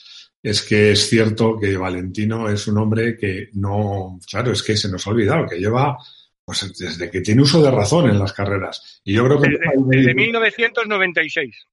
Es 0.43 0.63
que 0.63 0.93
es 0.93 1.09
cierto 1.09 1.59
que 1.59 1.77
Valentino 1.77 2.49
es 2.49 2.67
un 2.69 2.79
hombre 2.79 3.17
que 3.17 3.49
no, 3.55 4.19
claro, 4.31 4.53
es 4.53 4.63
que 4.63 4.77
se 4.77 4.89
nos 4.89 5.07
ha 5.07 5.11
olvidado, 5.11 5.47
que 5.47 5.59
lleva 5.59 5.99
pues 6.45 6.73
desde 6.79 7.11
que 7.11 7.21
tiene 7.21 7.43
uso 7.43 7.63
de 7.63 7.71
razón 7.71 8.11
en 8.11 8.19
las 8.19 8.33
carreras. 8.33 9.01
Y 9.05 9.15
yo 9.15 9.25
creo 9.25 9.41
que... 9.41 9.49
Desde, 9.87 10.15
1996. 10.15 11.67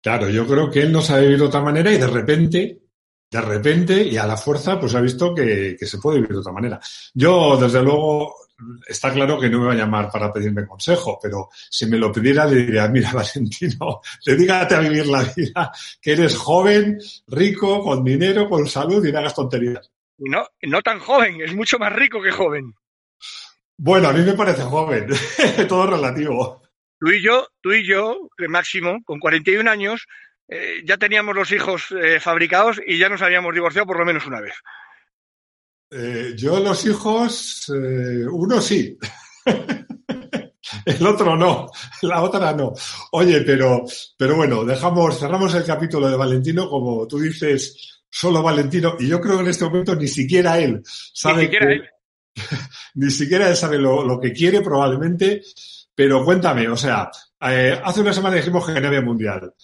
Claro, 0.00 0.28
yo 0.28 0.46
creo 0.46 0.70
que 0.70 0.82
él 0.82 0.92
no 0.92 1.00
sabe 1.00 1.22
vivir 1.22 1.38
de 1.38 1.46
otra 1.46 1.62
manera 1.62 1.92
y 1.92 1.98
de 1.98 2.06
repente, 2.06 2.78
de 3.34 3.40
repente 3.40 4.00
y 4.00 4.16
a 4.16 4.28
la 4.28 4.36
fuerza, 4.36 4.78
pues 4.78 4.94
ha 4.94 5.00
visto 5.00 5.34
que, 5.34 5.76
se 5.80 5.98
puede 5.98 6.18
vivir 6.18 6.34
de 6.34 6.38
otra 6.38 6.52
manera. 6.52 6.80
Yo, 7.14 7.56
desde 7.56 7.82
luego, 7.82 8.32
está 8.86 9.12
claro 9.12 9.40
que 9.40 9.50
no 9.50 9.58
me 9.58 9.66
va 9.66 9.72
a 9.72 9.76
llamar 9.76 10.08
para 10.08 10.32
pedirme 10.32 10.64
consejo, 10.64 11.18
pero 11.20 11.48
si 11.52 11.86
me 11.86 11.96
lo 11.96 12.12
pidiera 12.12 12.46
le 12.46 12.64
diría, 12.64 12.86
mira, 12.86 13.10
Valentino, 13.12 14.02
dedícate 14.24 14.76
a 14.76 14.78
vivir 14.78 15.08
la 15.08 15.24
vida, 15.24 15.72
que 16.00 16.12
eres 16.12 16.36
joven, 16.36 16.96
rico, 17.26 17.82
con 17.82 18.04
dinero, 18.04 18.48
con 18.48 18.68
salud 18.68 19.04
y 19.04 19.10
no 19.10 19.18
hagas 19.18 19.34
tonterías. 19.34 19.90
No, 20.18 20.46
no 20.62 20.80
tan 20.80 21.00
joven, 21.00 21.40
es 21.40 21.52
mucho 21.56 21.76
más 21.76 21.92
rico 21.92 22.22
que 22.22 22.30
joven. 22.30 22.72
Bueno, 23.76 24.10
a 24.10 24.12
mí 24.12 24.22
me 24.22 24.34
parece 24.34 24.62
joven, 24.62 25.08
todo 25.68 25.88
relativo. 25.88 26.62
Tú 27.00 27.10
y 27.10 27.20
yo, 27.20 27.48
tú 27.60 27.72
y 27.72 27.84
yo, 27.84 28.30
Máximo, 28.48 29.02
con 29.04 29.18
41 29.18 29.68
años, 29.68 30.06
eh, 30.48 30.82
ya 30.84 30.96
teníamos 30.96 31.34
los 31.34 31.50
hijos 31.52 31.86
eh, 31.90 32.20
fabricados 32.20 32.80
y 32.86 32.98
ya 32.98 33.08
nos 33.08 33.22
habíamos 33.22 33.54
divorciado 33.54 33.86
por 33.86 33.98
lo 33.98 34.04
menos 34.04 34.26
una 34.26 34.40
vez. 34.40 34.54
Eh, 35.90 36.32
yo 36.36 36.60
los 36.60 36.84
hijos, 36.86 37.68
uno 37.68 38.60
sí. 38.60 38.98
El 40.84 41.06
otro 41.06 41.36
no, 41.36 41.70
la 42.02 42.22
otra 42.22 42.52
no. 42.52 42.72
Oye, 43.12 43.40
pero, 43.42 43.84
pero 44.16 44.36
bueno, 44.36 44.64
dejamos, 44.64 45.18
cerramos 45.18 45.54
el 45.54 45.64
capítulo 45.64 46.08
de 46.08 46.16
Valentino, 46.16 46.68
como 46.68 47.06
tú 47.06 47.20
dices, 47.20 48.02
solo 48.10 48.42
Valentino, 48.42 48.96
y 48.98 49.08
yo 49.08 49.20
creo 49.20 49.36
que 49.36 49.44
en 49.44 49.50
este 49.50 49.64
momento 49.64 49.94
ni 49.94 50.08
siquiera 50.08 50.58
él 50.58 50.82
sabe 50.84 51.36
ni 51.36 51.42
siquiera 51.42 51.72
él. 51.72 51.90
Ni 52.94 53.10
siquiera 53.10 53.48
él 53.48 53.56
sabe 53.56 53.78
lo, 53.78 54.20
que 54.20 54.32
quiere 54.32 54.60
probablemente, 54.60 55.42
pero 55.94 56.24
cuéntame, 56.24 56.68
o 56.68 56.76
sea, 56.76 57.08
eh, 57.40 57.80
hace 57.82 58.00
una 58.00 58.12
semana 58.12 58.36
dijimos 58.36 58.66
que 58.66 58.80
no 58.80 58.88
había 58.88 59.00
mundial. 59.00 59.54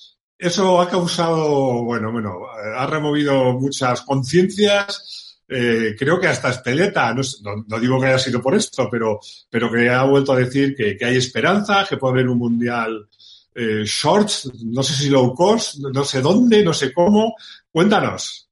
Eso 0.41 0.81
ha 0.81 0.89
causado, 0.89 1.85
bueno, 1.85 2.11
bueno, 2.11 2.47
ha 2.49 2.87
removido 2.87 3.53
muchas 3.53 4.01
conciencias. 4.01 5.37
eh, 5.47 5.95
creo 5.99 6.19
que 6.19 6.29
hasta 6.29 6.49
Espeleta, 6.49 7.13
no, 7.13 7.21
no, 7.69 7.79
digo 7.79 8.01
que 8.01 8.07
haya 8.07 8.19
sido 8.19 8.41
por 8.41 8.55
esto, 8.55 8.89
pero, 8.91 9.21
pero 9.51 9.71
que 9.71 9.91
ha 9.91 10.03
vuelto 10.05 10.33
a 10.33 10.39
decir 10.39 10.75
que, 10.75 10.97
hay 11.05 11.19
esperanza, 11.19 11.85
que 11.87 11.99
puede 11.99 12.15
haber 12.15 12.29
un 12.29 12.39
mundial 12.39 13.07
eh, 13.55 13.83
shorts, 13.85 14.51
no 14.65 14.83
sé 14.83 14.95
si 14.95 15.11
low 15.11 15.35
cost, 15.35 15.75
no 15.81 16.05
sé 16.05 16.23
dónde, 16.23 16.65
no 16.65 16.73
sé 16.73 16.91
cómo. 16.91 17.35
Cuéntanos. 17.71 18.49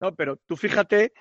No, 0.00 0.14
pero 0.14 0.36
tú 0.46 0.56
fíjate 0.56 1.12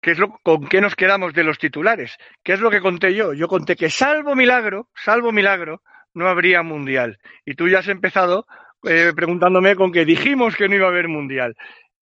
qué 0.00 0.12
es 0.12 0.18
lo, 0.18 0.38
con 0.44 0.68
qué 0.68 0.80
nos 0.80 0.94
quedamos 0.94 1.32
de 1.32 1.42
los 1.42 1.58
titulares. 1.58 2.16
¿Qué 2.44 2.52
es 2.52 2.60
lo 2.60 2.70
que 2.70 2.80
conté 2.80 3.12
yo? 3.12 3.32
Yo 3.32 3.48
conté 3.48 3.74
que 3.74 3.90
salvo 3.90 4.36
milagro, 4.36 4.88
salvo 4.94 5.32
milagro, 5.32 5.82
no 6.14 6.28
habría 6.28 6.62
mundial. 6.62 7.18
Y 7.44 7.56
tú 7.56 7.68
ya 7.68 7.80
has 7.80 7.88
empezado 7.88 8.46
eh, 8.84 9.12
preguntándome 9.14 9.76
con 9.76 9.92
que 9.92 10.04
dijimos 10.04 10.56
que 10.56 10.68
no 10.68 10.74
iba 10.74 10.86
a 10.86 10.90
haber 10.90 11.08
mundial, 11.08 11.54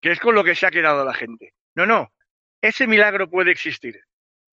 que 0.02 0.12
es 0.12 0.20
con 0.20 0.36
lo 0.36 0.44
que 0.44 0.56
se 0.56 0.66
ha 0.66 0.72
quedado 0.72 1.04
la 1.04 1.14
gente. 1.14 1.54
No, 1.76 1.86
no, 1.86 2.12
ese 2.62 2.88
milagro 2.88 3.30
puede 3.30 3.52
existir. 3.52 4.00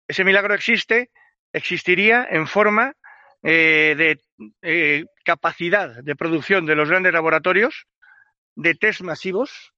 Ese 0.07 0.23
milagro 0.23 0.53
existe, 0.53 1.09
existiría 1.51 2.27
en 2.29 2.47
forma 2.47 2.93
eh, 3.41 3.95
de 3.97 4.19
eh, 4.61 5.05
capacidad 5.23 6.03
de 6.03 6.15
producción 6.15 6.65
de 6.65 6.75
los 6.75 6.89
grandes 6.89 7.13
laboratorios, 7.13 7.87
de 8.55 8.75
test 8.75 9.01
masivos 9.01 9.73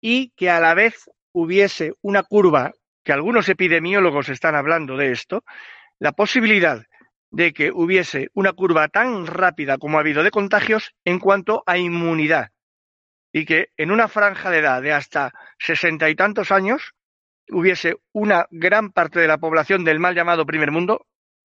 y 0.00 0.30
que 0.36 0.50
a 0.50 0.60
la 0.60 0.74
vez 0.74 1.10
hubiese 1.32 1.92
una 2.02 2.22
curva, 2.22 2.72
que 3.04 3.12
algunos 3.12 3.48
epidemiólogos 3.48 4.28
están 4.28 4.54
hablando 4.54 4.96
de 4.96 5.12
esto, 5.12 5.44
la 5.98 6.12
posibilidad 6.12 6.84
de 7.32 7.52
que 7.52 7.72
hubiese 7.72 8.28
una 8.34 8.52
curva 8.52 8.88
tan 8.88 9.26
rápida 9.26 9.78
como 9.78 9.96
ha 9.96 10.00
habido 10.00 10.22
de 10.22 10.30
contagios 10.30 10.94
en 11.04 11.18
cuanto 11.18 11.64
a 11.66 11.78
inmunidad 11.78 12.50
y 13.32 13.46
que 13.46 13.70
en 13.78 13.90
una 13.90 14.08
franja 14.08 14.50
de 14.50 14.58
edad 14.58 14.82
de 14.82 14.92
hasta 14.92 15.32
sesenta 15.58 16.10
y 16.10 16.14
tantos 16.14 16.52
años 16.52 16.94
hubiese 17.48 17.96
una 18.12 18.46
gran 18.50 18.92
parte 18.92 19.18
de 19.18 19.26
la 19.26 19.38
población 19.38 19.82
del 19.84 19.98
mal 19.98 20.14
llamado 20.14 20.44
primer 20.44 20.70
mundo, 20.70 21.06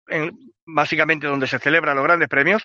en, 0.06 0.52
básicamente 0.66 1.26
donde 1.26 1.46
se 1.46 1.58
celebran 1.58 1.96
los 1.96 2.04
grandes 2.04 2.28
premios, 2.28 2.62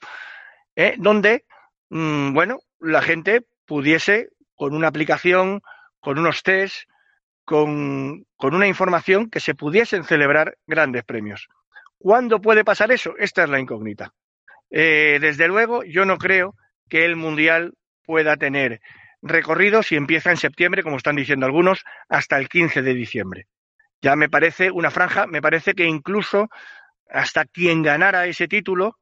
eh, 0.76 0.96
donde, 0.98 1.46
mm, 1.90 2.34
bueno, 2.34 2.60
la 2.80 3.02
gente 3.02 3.46
pudiese, 3.66 4.30
con 4.56 4.74
una 4.74 4.90
aplicación, 4.90 5.62
con 6.02 6.20
unos 6.20 6.44
test, 6.44 6.90
con, 7.46 8.26
con 8.36 8.54
una 8.54 8.68
información, 8.68 9.30
que 9.30 9.40
se 9.40 9.56
pudiesen 9.56 10.04
celebrar 10.04 10.58
grandes 10.68 11.04
premios. 11.04 11.48
¿Cuándo 11.98 12.42
puede 12.42 12.64
pasar 12.64 12.92
eso? 12.92 13.16
Esta 13.18 13.44
es 13.44 13.50
la 13.50 13.60
incógnita. 13.60 14.14
Eh, 14.70 15.18
desde 15.22 15.48
luego, 15.48 15.84
yo 15.84 16.06
no 16.06 16.18
creo 16.18 16.56
que 16.90 17.06
el 17.06 17.16
Mundial 17.16 17.74
pueda 18.06 18.38
tener 18.38 18.82
recorrido 19.22 19.82
si 19.82 19.96
empieza 19.96 20.32
en 20.32 20.38
septiembre, 20.38 20.84
como 20.84 20.98
están 20.98 21.16
diciendo 21.16 21.46
algunos, 21.46 21.84
hasta 22.10 22.38
el 22.38 22.48
15 22.48 22.82
de 22.82 22.94
diciembre. 22.94 23.48
Ya 24.02 24.16
me 24.16 24.30
parece 24.30 24.70
una 24.70 24.92
franja, 24.92 25.26
me 25.26 25.42
parece 25.42 25.74
que 25.74 25.86
incluso 25.86 26.50
hasta 27.10 27.46
quien 27.46 27.82
ganara 27.82 28.26
ese 28.28 28.48
título, 28.48 28.98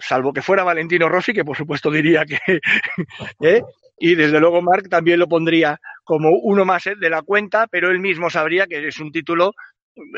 salvo 0.00 0.32
que 0.32 0.42
fuera 0.42 0.62
Valentino 0.62 1.08
Rossi, 1.08 1.32
que 1.32 1.44
por 1.44 1.56
supuesto 1.56 1.90
diría 1.90 2.24
que... 2.24 2.38
¿eh? 3.40 3.62
Y 4.02 4.14
desde 4.14 4.40
luego 4.40 4.62
Marc 4.62 4.88
también 4.88 5.18
lo 5.18 5.28
pondría 5.28 5.78
como 6.04 6.30
uno 6.30 6.64
más 6.64 6.86
¿eh? 6.86 6.94
de 6.98 7.10
la 7.10 7.22
cuenta, 7.22 7.66
pero 7.66 7.90
él 7.90 7.98
mismo 8.00 8.30
sabría 8.30 8.66
que 8.66 8.86
es 8.86 8.98
un 8.98 9.12
título 9.12 9.52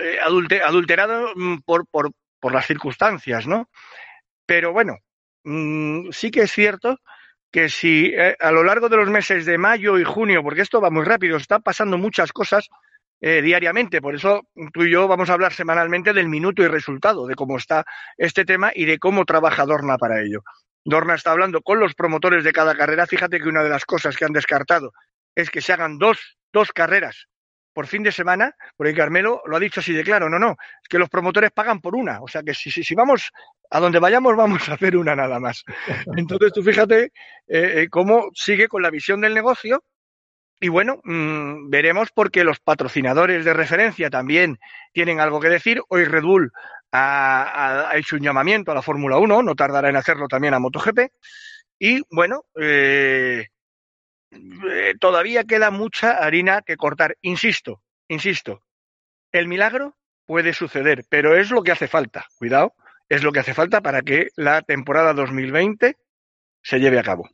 eh, 0.01 0.19
adulterado 0.21 1.33
mm, 1.35 1.59
por, 1.65 1.87
por, 1.89 2.11
por, 2.41 2.53
las 2.53 2.67
circunstancias, 2.67 3.47
¿no? 3.47 3.69
Pero 4.47 4.73
bueno, 4.73 4.99
mm, 5.45 6.11
sí 6.11 6.31
que 6.31 6.43
es 6.43 6.53
cierto 6.53 6.99
que 7.51 7.69
si 7.69 8.15
a 8.41 8.51
lo 8.51 8.65
largo 8.65 8.89
de 8.89 8.97
los 8.97 9.11
meses 9.11 9.45
de 9.45 9.59
mayo 9.59 9.99
y 9.99 10.05
junio, 10.05 10.43
porque 10.43 10.63
esto 10.63 10.81
va 10.81 10.89
muy 10.89 11.05
rápido, 11.05 11.37
están 11.37 11.63
pasando 11.63 11.99
muchas 11.99 12.33
cosas, 12.33 12.71
eh, 13.25 13.41
diariamente. 13.41 14.03
Por 14.03 14.17
eso 14.17 14.49
tú 14.73 14.83
y 14.83 14.91
yo 14.91 15.07
vamos 15.07 15.31
a 15.31 15.35
hablar 15.35 15.53
semanalmente 15.53 16.13
del 16.13 16.29
minuto 16.29 16.61
y 16.61 16.67
resultado, 16.67 17.29
de 17.29 17.37
cómo 17.37 17.57
está 17.57 17.85
este 18.17 18.45
tema 18.45 18.73
y 18.75 18.85
de 18.85 18.99
cómo 18.99 19.25
trabaja 19.25 19.65
Dorna 19.65 19.97
para 19.97 20.21
ello. 20.21 20.43
Dorna 20.85 21.15
está 21.15 21.31
hablando 21.31 21.63
con 21.63 21.79
los 21.79 21.95
promotores 21.95 22.43
de 22.43 22.53
cada 22.53 22.75
carrera. 22.75 23.07
Fíjate 23.07 23.39
que 23.39 23.49
una 23.49 23.63
de 23.63 23.69
las 23.69 23.85
cosas 23.85 24.17
que 24.17 24.25
han 24.25 24.33
descartado 24.33 24.93
es 25.37 25.51
que 25.51 25.61
se 25.61 25.73
hagan 25.73 25.99
dos, 25.99 26.37
dos 26.53 26.73
carreras 26.73 27.29
por 27.73 27.87
fin 27.87 28.03
de 28.03 28.13
semana, 28.13 28.55
porque 28.77 28.95
Carmelo 28.95 29.43
lo 29.47 29.57
ha 29.57 29.61
dicho 29.61 29.81
así 29.81 29.93
de 29.93 30.05
claro, 30.05 30.29
no, 30.29 30.39
no, 30.39 30.51
es 30.51 30.89
que 30.89 30.99
los 30.99 31.09
promotores 31.09 31.51
pagan 31.51 31.81
por 31.81 31.95
una, 31.95 32.21
o 32.23 32.29
sea 32.29 32.43
que 32.43 32.55
si, 32.55 32.71
si, 32.71 32.85
si 32.85 32.95
vamos 32.95 33.31
a 33.71 33.81
donde 33.81 33.99
vayamos 33.99 34.37
vamos 34.37 34.69
a 34.69 34.75
hacer 34.75 34.97
una 34.97 35.17
nada 35.17 35.41
más. 35.41 35.65
Entonces 36.17 36.53
tú 36.53 36.63
fíjate 36.63 37.05
eh, 37.05 37.11
eh, 37.83 37.89
cómo 37.91 38.29
sigue 38.35 38.69
con 38.69 38.83
la 38.83 38.91
visión 38.91 39.21
del 39.21 39.35
negocio 39.35 39.83
y 40.61 40.69
bueno, 40.69 41.01
mmm, 41.03 41.71
veremos 41.71 42.11
porque 42.15 42.45
los 42.45 42.61
patrocinadores 42.61 43.45
de 43.45 43.53
referencia 43.53 44.11
también 44.11 44.59
tienen 44.93 45.19
algo 45.19 45.41
que 45.41 45.49
decir. 45.49 45.83
Hoy 45.89 46.05
Red 46.05 46.23
Bull 46.23 46.53
ha, 46.93 47.89
ha 47.91 47.97
hecho 47.97 48.15
un 48.15 48.23
llamamiento 48.23 48.71
a 48.71 48.75
la 48.75 48.83
Fórmula 48.83 49.19
1, 49.19 49.43
no 49.43 49.55
tardará 49.57 49.89
en 49.89 49.97
hacerlo 49.97 50.29
también 50.29 50.55
a 50.55 50.61
MotoGP. 50.61 51.11
Y 51.81 52.01
bueno, 52.15 52.45
eh, 52.61 53.49
eh, 54.33 54.95
todavía 54.99 55.45
queda 55.45 55.71
mucha 55.71 56.13
harina 56.13 56.63
que 56.63 56.77
cortar. 56.77 57.17
Insisto, 57.21 57.83
insisto, 58.09 58.63
el 59.31 59.49
milagro 59.49 59.97
puede 60.27 60.53
suceder, 60.53 61.05
pero 61.09 61.37
es 61.37 61.51
lo 61.51 61.63
que 61.63 61.73
hace 61.73 61.89
falta. 61.89 62.27
Cuidado, 62.39 62.75
es 63.09 63.23
lo 63.23 63.33
que 63.33 63.41
hace 63.41 63.55
falta 63.55 63.81
para 63.81 64.03
que 64.03 64.29
la 64.37 64.63
temporada 64.63 65.13
2020 65.13 65.97
se 66.63 66.79
lleve 66.79 66.99
a 66.99 67.03
cabo. 67.03 67.29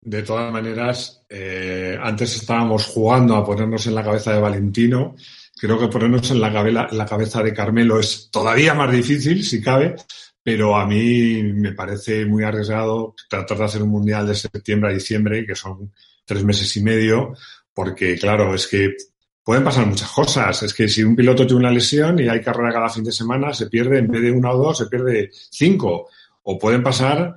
De 0.00 0.22
todas 0.22 0.52
maneras, 0.52 1.24
eh, 1.30 1.98
antes 2.02 2.36
estábamos 2.36 2.86
jugando 2.86 3.36
a 3.36 3.44
ponernos 3.44 3.86
en 3.86 3.94
la 3.94 4.04
cabeza 4.04 4.34
de 4.34 4.40
Valentino. 4.40 5.14
Creo 5.56 5.78
que 5.78 5.88
ponernos 5.88 6.30
en 6.30 6.40
la, 6.40 6.52
cabeza, 6.52 6.88
en 6.90 6.98
la 6.98 7.06
cabeza 7.06 7.42
de 7.42 7.54
Carmelo 7.54 7.98
es 7.98 8.28
todavía 8.30 8.74
más 8.74 8.92
difícil, 8.92 9.42
si 9.42 9.62
cabe, 9.62 9.96
pero 10.44 10.76
a 10.76 10.86
mí 10.86 11.42
me 11.42 11.72
parece 11.72 12.26
muy 12.26 12.44
arriesgado 12.44 13.14
tratar 13.30 13.56
de 13.56 13.64
hacer 13.64 13.82
un 13.82 13.88
mundial 13.88 14.26
de 14.26 14.34
septiembre 14.34 14.90
a 14.90 14.94
diciembre, 14.94 15.46
que 15.46 15.56
son 15.56 15.90
tres 16.26 16.44
meses 16.44 16.76
y 16.76 16.82
medio, 16.82 17.34
porque 17.72 18.16
claro, 18.18 18.54
es 18.54 18.66
que 18.66 18.94
pueden 19.42 19.64
pasar 19.64 19.86
muchas 19.86 20.10
cosas. 20.10 20.62
Es 20.62 20.74
que 20.74 20.86
si 20.86 21.02
un 21.02 21.16
piloto 21.16 21.46
tiene 21.46 21.60
una 21.60 21.70
lesión 21.70 22.18
y 22.18 22.28
hay 22.28 22.42
carrera 22.42 22.74
cada 22.74 22.90
fin 22.90 23.04
de 23.04 23.12
semana, 23.12 23.54
se 23.54 23.66
pierde 23.66 23.98
en 23.98 24.08
vez 24.08 24.20
de 24.20 24.32
una 24.32 24.52
o 24.52 24.58
dos, 24.58 24.76
se 24.78 24.86
pierde 24.86 25.30
cinco. 25.32 26.08
O 26.42 26.58
pueden 26.58 26.82
pasar 26.82 27.36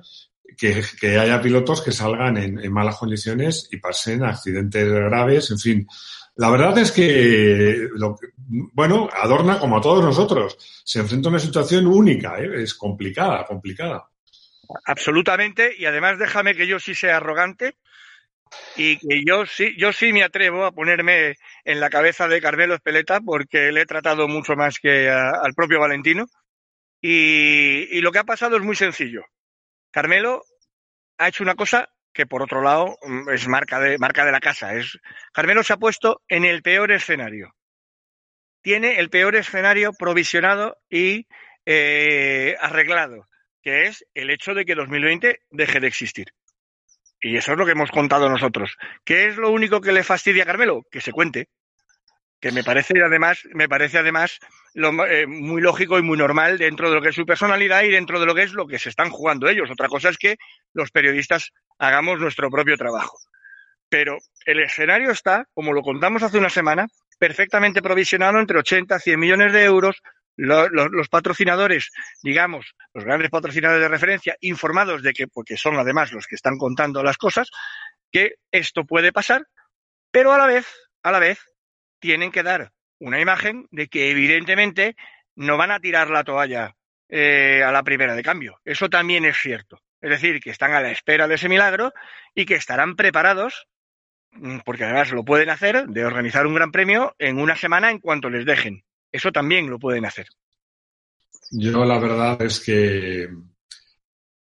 que, 0.58 0.82
que 1.00 1.18
haya 1.18 1.40
pilotos 1.40 1.80
que 1.80 1.92
salgan 1.92 2.36
en, 2.36 2.58
en, 2.58 2.72
malas 2.72 2.96
condiciones 2.96 3.68
y 3.72 3.78
pasen 3.78 4.22
accidentes 4.22 4.86
graves, 4.86 5.50
en 5.50 5.58
fin. 5.58 5.86
La 6.38 6.50
verdad 6.50 6.78
es 6.78 6.92
que, 6.92 7.88
lo, 7.94 8.16
bueno, 8.46 9.08
Adorna, 9.12 9.58
como 9.58 9.78
a 9.78 9.80
todos 9.80 10.04
nosotros, 10.04 10.56
se 10.84 11.00
enfrenta 11.00 11.28
a 11.28 11.30
una 11.30 11.40
situación 11.40 11.88
única, 11.88 12.38
¿eh? 12.38 12.62
es 12.62 12.74
complicada, 12.74 13.44
complicada. 13.44 14.08
Absolutamente, 14.84 15.74
y 15.76 15.86
además 15.86 16.16
déjame 16.16 16.54
que 16.54 16.68
yo 16.68 16.78
sí 16.78 16.94
sea 16.94 17.16
arrogante 17.16 17.74
y 18.76 18.98
que 18.98 19.24
yo 19.26 19.46
sí, 19.46 19.74
yo 19.76 19.92
sí 19.92 20.12
me 20.12 20.22
atrevo 20.22 20.64
a 20.64 20.70
ponerme 20.70 21.34
en 21.64 21.80
la 21.80 21.90
cabeza 21.90 22.28
de 22.28 22.40
Carmelo 22.40 22.76
Espeleta 22.76 23.20
porque 23.20 23.72
le 23.72 23.80
he 23.80 23.86
tratado 23.86 24.28
mucho 24.28 24.54
más 24.54 24.78
que 24.78 25.10
al 25.10 25.54
propio 25.54 25.80
Valentino. 25.80 26.26
Y, 27.02 27.88
y 27.90 28.00
lo 28.00 28.12
que 28.12 28.20
ha 28.20 28.24
pasado 28.24 28.56
es 28.56 28.62
muy 28.62 28.76
sencillo. 28.76 29.24
Carmelo 29.90 30.44
ha 31.18 31.26
hecho 31.26 31.42
una 31.42 31.56
cosa 31.56 31.88
que 32.18 32.26
por 32.26 32.42
otro 32.42 32.62
lado 32.62 32.98
mm, 33.00 33.30
es 33.30 33.46
marca 33.46 33.78
de, 33.78 33.96
marca 33.96 34.24
de 34.24 34.32
la 34.32 34.40
casa. 34.40 34.74
Es, 34.74 34.98
Carmelo 35.32 35.62
se 35.62 35.72
ha 35.72 35.76
puesto 35.76 36.20
en 36.26 36.44
el 36.44 36.62
peor 36.62 36.90
escenario. 36.90 37.54
Tiene 38.60 38.98
el 38.98 39.08
peor 39.08 39.36
escenario 39.36 39.92
provisionado 39.92 40.78
y 40.90 41.28
eh, 41.64 42.56
arreglado, 42.60 43.28
que 43.62 43.84
es 43.84 44.04
el 44.14 44.30
hecho 44.30 44.52
de 44.54 44.64
que 44.64 44.74
2020 44.74 45.42
deje 45.50 45.78
de 45.78 45.86
existir. 45.86 46.26
Y 47.20 47.36
eso 47.36 47.52
es 47.52 47.58
lo 47.58 47.64
que 47.64 47.72
hemos 47.72 47.92
contado 47.92 48.28
nosotros. 48.28 48.76
¿Qué 49.04 49.26
es 49.26 49.36
lo 49.36 49.52
único 49.52 49.80
que 49.80 49.92
le 49.92 50.02
fastidia 50.02 50.42
a 50.42 50.46
Carmelo? 50.46 50.82
Que 50.90 51.00
se 51.00 51.12
cuente 51.12 51.46
que 52.40 52.52
me 52.52 52.62
parece 52.62 53.02
además, 53.02 53.40
me 53.52 53.68
parece 53.68 53.98
además 53.98 54.38
lo, 54.74 55.04
eh, 55.06 55.26
muy 55.26 55.60
lógico 55.60 55.98
y 55.98 56.02
muy 56.02 56.16
normal 56.16 56.58
dentro 56.58 56.88
de 56.88 56.96
lo 56.96 57.02
que 57.02 57.08
es 57.08 57.14
su 57.14 57.26
personalidad 57.26 57.82
y 57.82 57.90
dentro 57.90 58.20
de 58.20 58.26
lo 58.26 58.34
que 58.34 58.44
es 58.44 58.52
lo 58.52 58.66
que 58.66 58.78
se 58.78 58.88
están 58.88 59.10
jugando 59.10 59.48
ellos. 59.48 59.70
Otra 59.70 59.88
cosa 59.88 60.08
es 60.08 60.18
que 60.18 60.36
los 60.72 60.90
periodistas 60.90 61.50
hagamos 61.78 62.20
nuestro 62.20 62.50
propio 62.50 62.76
trabajo. 62.76 63.18
Pero 63.88 64.18
el 64.44 64.60
escenario 64.60 65.10
está, 65.10 65.46
como 65.54 65.72
lo 65.72 65.82
contamos 65.82 66.22
hace 66.22 66.38
una 66.38 66.50
semana, 66.50 66.86
perfectamente 67.18 67.82
provisionado 67.82 68.38
entre 68.38 68.58
80 68.58 68.98
100 68.98 69.18
millones 69.18 69.52
de 69.52 69.64
euros. 69.64 70.00
Los, 70.40 70.68
los, 70.70 71.08
patrocinadores, 71.08 71.90
digamos, 72.22 72.76
los 72.94 73.04
grandes 73.04 73.28
patrocinadores 73.28 73.82
de 73.82 73.88
referencia, 73.88 74.36
informados 74.40 75.02
de 75.02 75.12
que, 75.12 75.26
porque 75.26 75.56
son 75.56 75.76
además 75.76 76.12
los 76.12 76.28
que 76.28 76.36
están 76.36 76.58
contando 76.58 77.02
las 77.02 77.16
cosas, 77.16 77.50
que 78.12 78.34
esto 78.52 78.84
puede 78.84 79.10
pasar, 79.10 79.48
pero 80.12 80.32
a 80.32 80.38
la 80.38 80.46
vez, 80.46 80.64
a 81.02 81.10
la 81.10 81.18
vez, 81.18 81.40
tienen 81.98 82.30
que 82.30 82.42
dar 82.42 82.72
una 82.98 83.20
imagen 83.20 83.66
de 83.70 83.88
que 83.88 84.10
evidentemente 84.10 84.96
no 85.36 85.56
van 85.56 85.70
a 85.70 85.80
tirar 85.80 86.10
la 86.10 86.24
toalla 86.24 86.74
eh, 87.08 87.62
a 87.64 87.72
la 87.72 87.82
primera 87.82 88.14
de 88.14 88.22
cambio. 88.22 88.60
Eso 88.64 88.88
también 88.88 89.24
es 89.24 89.36
cierto. 89.36 89.80
Es 90.00 90.10
decir, 90.10 90.40
que 90.40 90.50
están 90.50 90.72
a 90.72 90.80
la 90.80 90.90
espera 90.90 91.26
de 91.26 91.34
ese 91.34 91.48
milagro 91.48 91.92
y 92.34 92.44
que 92.44 92.54
estarán 92.54 92.96
preparados 92.96 93.66
mm, 94.32 94.58
porque 94.64 94.84
además 94.84 95.12
lo 95.12 95.24
pueden 95.24 95.50
hacer, 95.50 95.86
de 95.86 96.04
organizar 96.04 96.46
un 96.46 96.54
gran 96.54 96.72
premio 96.72 97.14
en 97.18 97.38
una 97.38 97.56
semana 97.56 97.90
en 97.90 97.98
cuanto 97.98 98.30
les 98.30 98.44
dejen. 98.44 98.84
Eso 99.10 99.32
también 99.32 99.70
lo 99.70 99.78
pueden 99.78 100.04
hacer. 100.04 100.26
Yo 101.50 101.84
la 101.84 101.98
verdad 101.98 102.40
es 102.42 102.60
que 102.60 103.28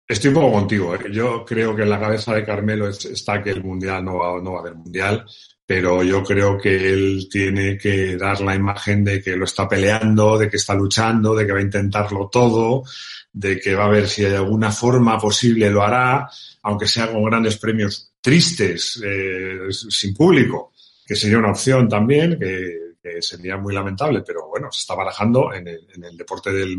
estoy 0.07 0.29
un 0.29 0.35
poco 0.35 0.51
contigo. 0.51 0.95
¿eh? 0.95 0.99
Yo 1.11 1.45
creo 1.45 1.75
que 1.75 1.83
en 1.83 1.89
la 1.89 1.99
cabeza 1.99 2.35
de 2.35 2.45
Carmelo 2.45 2.89
está 2.89 3.41
que 3.41 3.51
el 3.51 3.63
Mundial 3.63 4.03
no 4.03 4.17
va, 4.17 4.41
no 4.41 4.53
va 4.53 4.57
a 4.57 4.61
haber 4.61 4.75
Mundial, 4.75 5.25
pero 5.73 6.03
yo 6.03 6.21
creo 6.21 6.57
que 6.57 6.91
él 6.91 7.29
tiene 7.31 7.77
que 7.77 8.17
dar 8.17 8.41
la 8.41 8.55
imagen 8.55 9.05
de 9.05 9.21
que 9.21 9.37
lo 9.37 9.45
está 9.45 9.69
peleando, 9.69 10.37
de 10.37 10.49
que 10.49 10.57
está 10.57 10.75
luchando, 10.75 11.33
de 11.33 11.45
que 11.45 11.53
va 11.53 11.59
a 11.59 11.61
intentarlo 11.61 12.27
todo, 12.29 12.83
de 13.31 13.57
que 13.57 13.73
va 13.73 13.85
a 13.85 13.89
ver 13.89 14.09
si 14.09 14.25
hay 14.25 14.33
alguna 14.33 14.69
forma 14.69 15.17
posible 15.17 15.69
lo 15.69 15.81
hará, 15.81 16.29
aunque 16.63 16.89
sea 16.89 17.09
con 17.09 17.23
grandes 17.23 17.55
premios 17.55 18.11
tristes, 18.19 19.01
eh, 19.01 19.59
sin 19.71 20.13
público, 20.13 20.73
que 21.05 21.15
sería 21.15 21.37
una 21.37 21.51
opción 21.51 21.87
también, 21.87 22.37
que, 22.37 22.90
sería 23.19 23.57
muy 23.57 23.73
lamentable, 23.73 24.21
pero 24.25 24.47
bueno, 24.47 24.71
se 24.71 24.81
está 24.81 24.95
barajando 24.95 25.53
en 25.53 25.67
el, 25.67 25.87
en 25.95 26.03
el 26.03 26.17
deporte 26.17 26.51
del, 26.51 26.77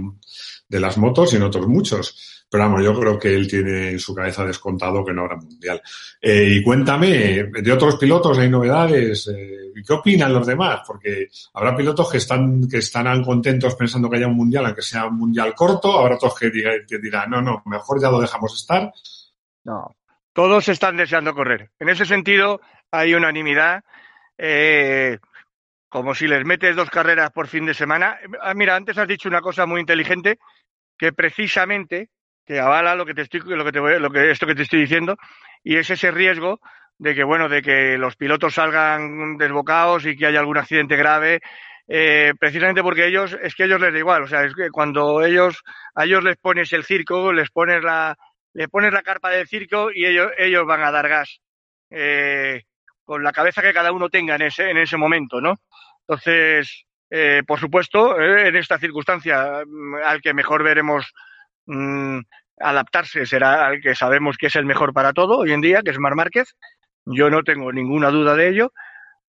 de 0.68 0.80
las 0.80 0.96
motos 0.98 1.32
y 1.32 1.36
en 1.36 1.42
otros 1.42 1.66
muchos. 1.66 2.44
Pero 2.52 2.64
vamos, 2.64 2.84
yo 2.84 2.98
creo 2.98 3.18
que 3.18 3.34
él 3.34 3.48
tiene 3.48 3.92
en 3.92 3.98
su 3.98 4.14
cabeza 4.14 4.44
descontado 4.44 5.02
que 5.02 5.14
no 5.14 5.22
habrá 5.22 5.36
mundial. 5.36 5.80
Eh, 6.20 6.48
y 6.50 6.62
cuéntame, 6.62 7.44
de 7.44 7.72
otros 7.72 7.96
pilotos 7.96 8.36
hay 8.36 8.50
novedades. 8.50 9.26
Eh, 9.28 9.72
¿Qué 9.86 9.92
opinan 9.94 10.34
los 10.34 10.46
demás? 10.46 10.82
Porque 10.86 11.28
habrá 11.54 11.74
pilotos 11.74 12.10
que 12.10 12.18
están 12.18 12.68
que 12.68 12.76
estarán 12.76 13.24
contentos 13.24 13.74
pensando 13.74 14.10
que 14.10 14.16
haya 14.16 14.26
un 14.26 14.36
mundial, 14.36 14.66
aunque 14.66 14.82
sea 14.82 15.06
un 15.06 15.16
mundial 15.16 15.54
corto. 15.54 15.98
Habrá 15.98 16.16
otros 16.16 16.38
que, 16.38 16.50
dirán, 16.50 17.30
no, 17.30 17.40
no, 17.40 17.62
mejor 17.64 17.98
ya 17.98 18.10
lo 18.10 18.20
dejamos 18.20 18.54
estar. 18.54 18.92
No, 19.64 19.96
todos 20.34 20.68
están 20.68 20.98
deseando 20.98 21.32
correr. 21.32 21.70
En 21.78 21.88
ese 21.88 22.04
sentido, 22.04 22.60
hay 22.90 23.14
unanimidad. 23.14 23.82
Eh, 24.36 25.18
como 25.92 26.14
si 26.14 26.26
les 26.26 26.42
metes 26.46 26.74
dos 26.74 26.88
carreras 26.88 27.30
por 27.32 27.48
fin 27.48 27.66
de 27.66 27.74
semana. 27.74 28.18
Ah, 28.40 28.54
mira, 28.54 28.74
antes 28.74 28.96
has 28.96 29.06
dicho 29.06 29.28
una 29.28 29.42
cosa 29.42 29.66
muy 29.66 29.78
inteligente 29.78 30.38
que 30.98 31.12
precisamente 31.12 32.08
que 32.46 32.58
avala 32.58 32.94
lo 32.94 33.04
que 33.04 33.12
te 33.12 33.22
estoy, 33.22 33.40
lo 33.44 33.62
que 33.62 33.72
te 33.72 33.78
voy, 33.78 34.00
lo 34.00 34.10
que 34.10 34.30
esto 34.30 34.46
que 34.46 34.54
te 34.54 34.62
estoy 34.62 34.80
diciendo 34.80 35.16
y 35.62 35.76
es 35.76 35.90
ese 35.90 36.10
riesgo 36.10 36.60
de 36.96 37.14
que 37.14 37.24
bueno, 37.24 37.50
de 37.50 37.60
que 37.60 37.98
los 37.98 38.16
pilotos 38.16 38.54
salgan 38.54 39.36
desbocados 39.36 40.06
y 40.06 40.16
que 40.16 40.26
haya 40.26 40.40
algún 40.40 40.56
accidente 40.56 40.96
grave. 40.96 41.40
Eh, 41.86 42.32
precisamente 42.40 42.82
porque 42.82 43.06
ellos, 43.06 43.36
es 43.42 43.54
que 43.54 43.64
ellos 43.64 43.80
les 43.80 43.92
da 43.92 43.98
igual, 43.98 44.22
o 44.22 44.26
sea, 44.26 44.44
es 44.44 44.54
que 44.54 44.70
cuando 44.70 45.22
ellos, 45.22 45.62
a 45.94 46.04
ellos 46.04 46.24
les 46.24 46.36
pones 46.38 46.72
el 46.72 46.84
circo, 46.84 47.32
les 47.34 47.50
pones 47.50 47.82
la, 47.82 48.16
le 48.54 48.68
pones 48.68 48.92
la 48.94 49.02
carpa 49.02 49.28
del 49.28 49.46
circo 49.46 49.90
y 49.92 50.06
ellos, 50.06 50.30
ellos 50.38 50.64
van 50.64 50.84
a 50.84 50.92
dar 50.92 51.08
gas, 51.08 51.40
eh, 51.90 52.62
con 53.12 53.22
la 53.22 53.32
cabeza 53.32 53.60
que 53.60 53.74
cada 53.74 53.92
uno 53.92 54.08
tenga 54.08 54.36
en 54.36 54.42
ese, 54.42 54.70
en 54.70 54.78
ese 54.78 54.96
momento, 54.96 55.38
¿no? 55.38 55.56
Entonces, 56.08 56.86
eh, 57.10 57.42
por 57.46 57.60
supuesto, 57.60 58.18
eh, 58.18 58.48
en 58.48 58.56
esta 58.56 58.78
circunstancia, 58.78 59.64
mm, 59.66 59.96
al 60.02 60.22
que 60.22 60.32
mejor 60.32 60.62
veremos 60.62 61.12
mm, 61.66 62.20
adaptarse 62.58 63.26
será 63.26 63.66
al 63.66 63.82
que 63.82 63.94
sabemos 63.94 64.38
que 64.38 64.46
es 64.46 64.56
el 64.56 64.64
mejor 64.64 64.94
para 64.94 65.12
todo 65.12 65.40
hoy 65.40 65.52
en 65.52 65.60
día, 65.60 65.82
que 65.82 65.90
es 65.90 65.98
Mar 65.98 66.14
Márquez. 66.14 66.56
Yo 67.04 67.28
no 67.28 67.42
tengo 67.42 67.70
ninguna 67.70 68.08
duda 68.08 68.34
de 68.34 68.48
ello, 68.48 68.72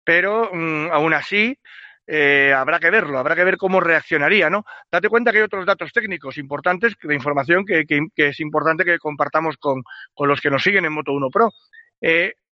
pero 0.06 0.50
mm, 0.54 0.92
aún 0.94 1.13
así 1.13 1.60
eh, 2.08 2.54
habrá 2.56 2.80
que 2.80 2.90
verlo, 2.90 3.20
habrá 3.20 3.36
que 3.36 3.44
ver 3.44 3.58
cómo 3.58 3.82
reaccionaría, 3.82 4.50
¿no? 4.50 4.63
Date 4.90 5.10
cuenta 5.10 5.34
que 5.34 5.40
hay 5.40 5.44
otros 5.44 5.66
datos 5.66 5.92
técnicos 5.92 6.38
importantes 6.38 6.94
de 7.04 7.16
información 7.16 7.66
que, 7.66 7.84
es 8.16 8.40
importante 8.40 8.86
que 8.86 8.98
compartamos 8.98 9.58
con, 9.58 9.84
con, 10.13 10.30
los 10.30 10.40
que 10.40 10.50
nos 10.50 10.63
siguen 10.63 10.86
en 10.86 10.94
Moto 10.94 11.12
1 11.12 11.30
Pro. 11.30 11.52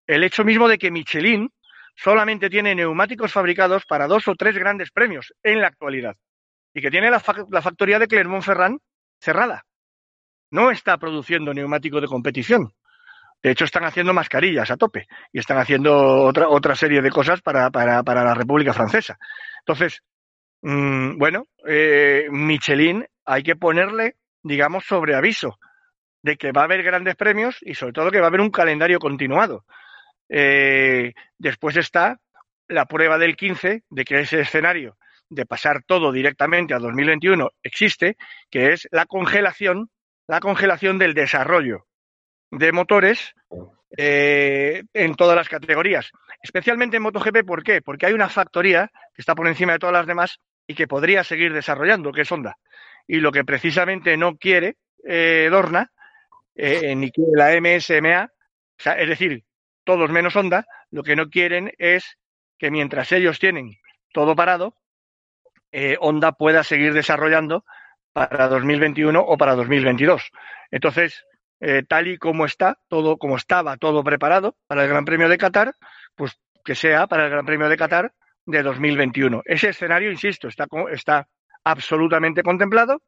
El 0.07 0.23
hecho 0.23 0.43
mismo 0.43 0.67
de 0.67 0.77
que 0.77 0.89
Michelin 0.89 1.49
solamente 1.95 2.49
tiene 2.49 2.73
neumáticos 2.75 3.33
fabricados 3.33 3.85
para 3.85 4.07
dos 4.07 4.27
o 4.27 4.35
tres 4.35 4.57
grandes 4.57 4.91
premios 4.91 5.33
en 5.43 5.61
la 5.61 5.67
actualidad 5.67 6.15
y 6.73 6.81
que 6.81 6.91
tiene 6.91 7.09
la, 7.09 7.19
factoría 7.19 7.99
de 7.99 8.07
Clermont-Ferrand 8.07 8.79
cerrada. 9.19 9.63
No 10.51 10.71
está 10.71 10.97
produciendo 10.97 11.53
neumáticos 11.53 12.01
de 12.01 12.07
competición. 12.07 12.71
De 13.41 13.51
hecho, 13.51 13.65
están 13.65 13.83
haciendo 13.83 14.13
mascarillas 14.13 14.69
a 14.71 14.77
tope 14.77 15.07
y 15.31 15.39
están 15.39 15.57
haciendo 15.57 15.95
otra, 16.23 16.49
otra 16.49 16.75
serie 16.75 17.01
de 17.01 17.09
cosas 17.09 17.41
para, 17.41 17.69
para, 17.71 18.03
para 18.03 18.23
la 18.23 18.33
República 18.33 18.73
Francesa. 18.73 19.17
Entonces, 19.59 20.01
mmm, 20.61 21.17
bueno, 21.17 21.47
eh, 21.67 22.27
Michelin 22.29 23.05
hay 23.25 23.43
que 23.43 23.55
ponerle, 23.55 24.15
digamos, 24.43 24.85
sobre 24.85 25.15
aviso 25.15 25.57
de 26.21 26.37
que 26.37 26.51
va 26.51 26.61
a 26.61 26.65
haber 26.65 26.83
grandes 26.83 27.15
premios 27.15 27.57
y 27.61 27.73
sobre 27.73 27.93
todo 27.93 28.11
que 28.11 28.19
va 28.19 28.25
a 28.25 28.29
haber 28.29 28.41
un 28.41 28.51
calendario 28.51 28.99
continuado. 28.99 29.65
Eh, 30.29 31.13
después 31.37 31.77
está 31.77 32.19
la 32.67 32.85
prueba 32.85 33.17
del 33.17 33.35
15 33.35 33.83
de 33.89 34.05
que 34.05 34.19
ese 34.19 34.41
escenario 34.41 34.97
de 35.29 35.45
pasar 35.45 35.83
todo 35.83 36.11
directamente 36.11 36.73
a 36.73 36.79
2021 36.79 37.51
existe, 37.63 38.17
que 38.49 38.73
es 38.73 38.87
la 38.91 39.05
congelación, 39.05 39.89
la 40.27 40.39
congelación 40.39 40.97
del 40.97 41.13
desarrollo 41.13 41.87
de 42.51 42.71
motores 42.71 43.33
eh, 43.97 44.83
en 44.93 45.15
todas 45.15 45.35
las 45.35 45.49
categorías, 45.49 46.11
especialmente 46.41 46.97
en 46.97 47.03
MotoGP. 47.03 47.45
¿Por 47.45 47.63
qué? 47.63 47.81
Porque 47.81 48.05
hay 48.05 48.13
una 48.13 48.29
factoría 48.29 48.89
que 49.13 49.21
está 49.21 49.35
por 49.35 49.47
encima 49.47 49.73
de 49.73 49.79
todas 49.79 49.93
las 49.93 50.07
demás 50.07 50.39
y 50.65 50.75
que 50.75 50.87
podría 50.87 51.23
seguir 51.23 51.53
desarrollando, 51.53 52.11
que 52.11 52.21
es 52.21 52.31
Honda. 52.31 52.57
Y 53.05 53.19
lo 53.19 53.31
que 53.31 53.45
precisamente 53.45 54.17
no 54.17 54.37
quiere 54.37 54.75
eh, 55.05 55.47
Dorna, 55.49 55.91
ni 56.55 57.11
quiere 57.11 57.31
la 57.35 57.51
MSMA, 57.61 58.29
es 58.97 59.09
decir, 59.09 59.43
todos 59.87 60.11
menos 60.11 60.35
Honda, 60.35 60.67
lo 60.91 61.01
que 61.01 61.15
no 61.15 61.29
quieren 61.29 61.71
es 61.77 62.17
que 62.59 62.69
mientras 62.69 63.13
ellos 63.13 63.39
tienen 63.39 63.77
todo 64.11 64.35
parado, 64.35 64.75
eh, 65.71 65.95
Honda 66.01 66.33
pueda 66.33 66.65
seguir 66.65 66.93
desarrollando 66.93 67.63
para 68.11 68.49
2021 68.49 69.17
o 69.17 69.37
para 69.37 69.55
2022. 69.55 70.29
Entonces, 70.71 71.23
eh, 71.61 71.83
tal 71.87 72.09
y 72.09 72.17
como 72.17 72.45
está, 72.45 72.77
todo 72.89 73.17
como 73.17 73.37
estaba 73.37 73.77
todo 73.77 74.03
preparado 74.03 74.57
para 74.67 74.83
el 74.83 74.89
Gran 74.89 75.05
Premio 75.05 75.29
de 75.29 75.37
Qatar, 75.37 75.73
pues 76.15 76.37
que 76.65 76.75
sea 76.75 77.07
para 77.07 77.23
el 77.23 77.31
Gran 77.31 77.45
Premio 77.45 77.69
de 77.69 77.77
Qatar 77.77 78.13
de 78.45 78.63
2021. 78.63 79.41
Ese 79.45 79.69
escenario, 79.69 80.11
insisto, 80.11 80.49
está, 80.49 80.67
está 80.91 81.29
absolutamente 81.63 82.43
contemplado 82.43 83.01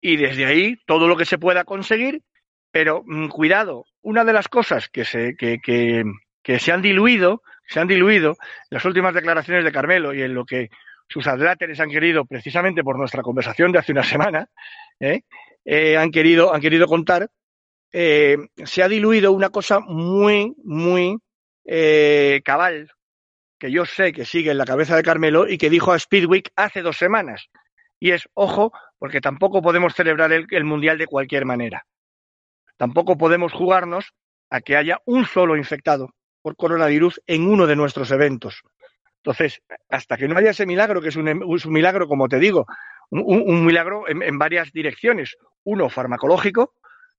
y 0.00 0.16
desde 0.16 0.46
ahí 0.46 0.76
todo 0.86 1.08
lo 1.08 1.16
que 1.16 1.26
se 1.26 1.36
pueda 1.36 1.64
conseguir 1.64 2.22
pero 2.74 3.04
mm, 3.06 3.28
cuidado, 3.28 3.86
una 4.02 4.24
de 4.24 4.32
las 4.32 4.48
cosas 4.48 4.88
que 4.88 5.04
se, 5.04 5.36
que, 5.36 5.60
que, 5.60 6.02
que 6.42 6.58
se 6.58 6.72
han 6.72 6.82
diluido, 6.82 7.40
se 7.68 7.78
han 7.78 7.86
diluido 7.86 8.30
en 8.30 8.36
las 8.70 8.84
últimas 8.84 9.14
declaraciones 9.14 9.64
de 9.64 9.70
Carmelo 9.70 10.12
y 10.12 10.22
en 10.22 10.34
lo 10.34 10.44
que 10.44 10.70
sus 11.08 11.24
adláteres 11.28 11.78
han 11.78 11.88
querido, 11.88 12.24
precisamente 12.24 12.82
por 12.82 12.98
nuestra 12.98 13.22
conversación 13.22 13.70
de 13.70 13.78
hace 13.78 13.92
una 13.92 14.02
semana, 14.02 14.48
¿eh? 14.98 15.20
Eh, 15.64 15.96
han, 15.96 16.10
querido, 16.10 16.52
han 16.52 16.60
querido 16.60 16.88
contar, 16.88 17.30
eh, 17.92 18.38
se 18.64 18.82
ha 18.82 18.88
diluido 18.88 19.30
una 19.30 19.50
cosa 19.50 19.78
muy, 19.78 20.52
muy 20.64 21.16
cabal, 22.42 22.90
que 23.56 23.70
yo 23.70 23.86
sé 23.86 24.12
que 24.12 24.24
sigue 24.24 24.50
en 24.50 24.58
la 24.58 24.64
cabeza 24.64 24.96
de 24.96 25.04
Carmelo 25.04 25.48
y 25.48 25.58
que 25.58 25.70
dijo 25.70 25.92
a 25.92 25.98
Speedweek 26.00 26.50
hace 26.56 26.82
dos 26.82 26.96
semanas. 26.96 27.50
Y 28.00 28.10
es, 28.10 28.28
ojo, 28.34 28.72
porque 28.98 29.20
tampoco 29.20 29.62
podemos 29.62 29.94
celebrar 29.94 30.32
el 30.32 30.64
Mundial 30.64 30.98
de 30.98 31.06
cualquier 31.06 31.44
manera. 31.44 31.86
Tampoco 32.76 33.16
podemos 33.16 33.52
jugarnos 33.52 34.12
a 34.50 34.60
que 34.60 34.76
haya 34.76 35.00
un 35.06 35.26
solo 35.26 35.56
infectado 35.56 36.14
por 36.42 36.56
coronavirus 36.56 37.20
en 37.26 37.48
uno 37.48 37.66
de 37.66 37.76
nuestros 37.76 38.10
eventos. 38.10 38.62
Entonces, 39.24 39.62
hasta 39.88 40.16
que 40.16 40.28
no 40.28 40.36
haya 40.36 40.50
ese 40.50 40.66
milagro, 40.66 41.00
que 41.00 41.08
es 41.08 41.16
un, 41.16 41.24
milagro, 41.72 42.06
como 42.06 42.28
te 42.28 42.38
digo, 42.38 42.66
un, 43.10 43.64
milagro 43.64 44.06
en, 44.06 44.38
varias 44.38 44.70
direcciones. 44.72 45.36
Uno, 45.64 45.88
farmacológico, 45.88 46.74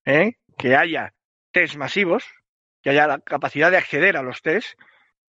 ¿eh? 0.05 0.33
que 0.57 0.75
haya 0.75 1.13
test 1.51 1.75
masivos, 1.77 2.23
que 2.83 2.91
haya 2.91 3.07
la 3.07 3.19
capacidad 3.19 3.71
de 3.71 3.77
acceder 3.77 4.17
a 4.17 4.21
los 4.21 4.43
test. 4.43 4.77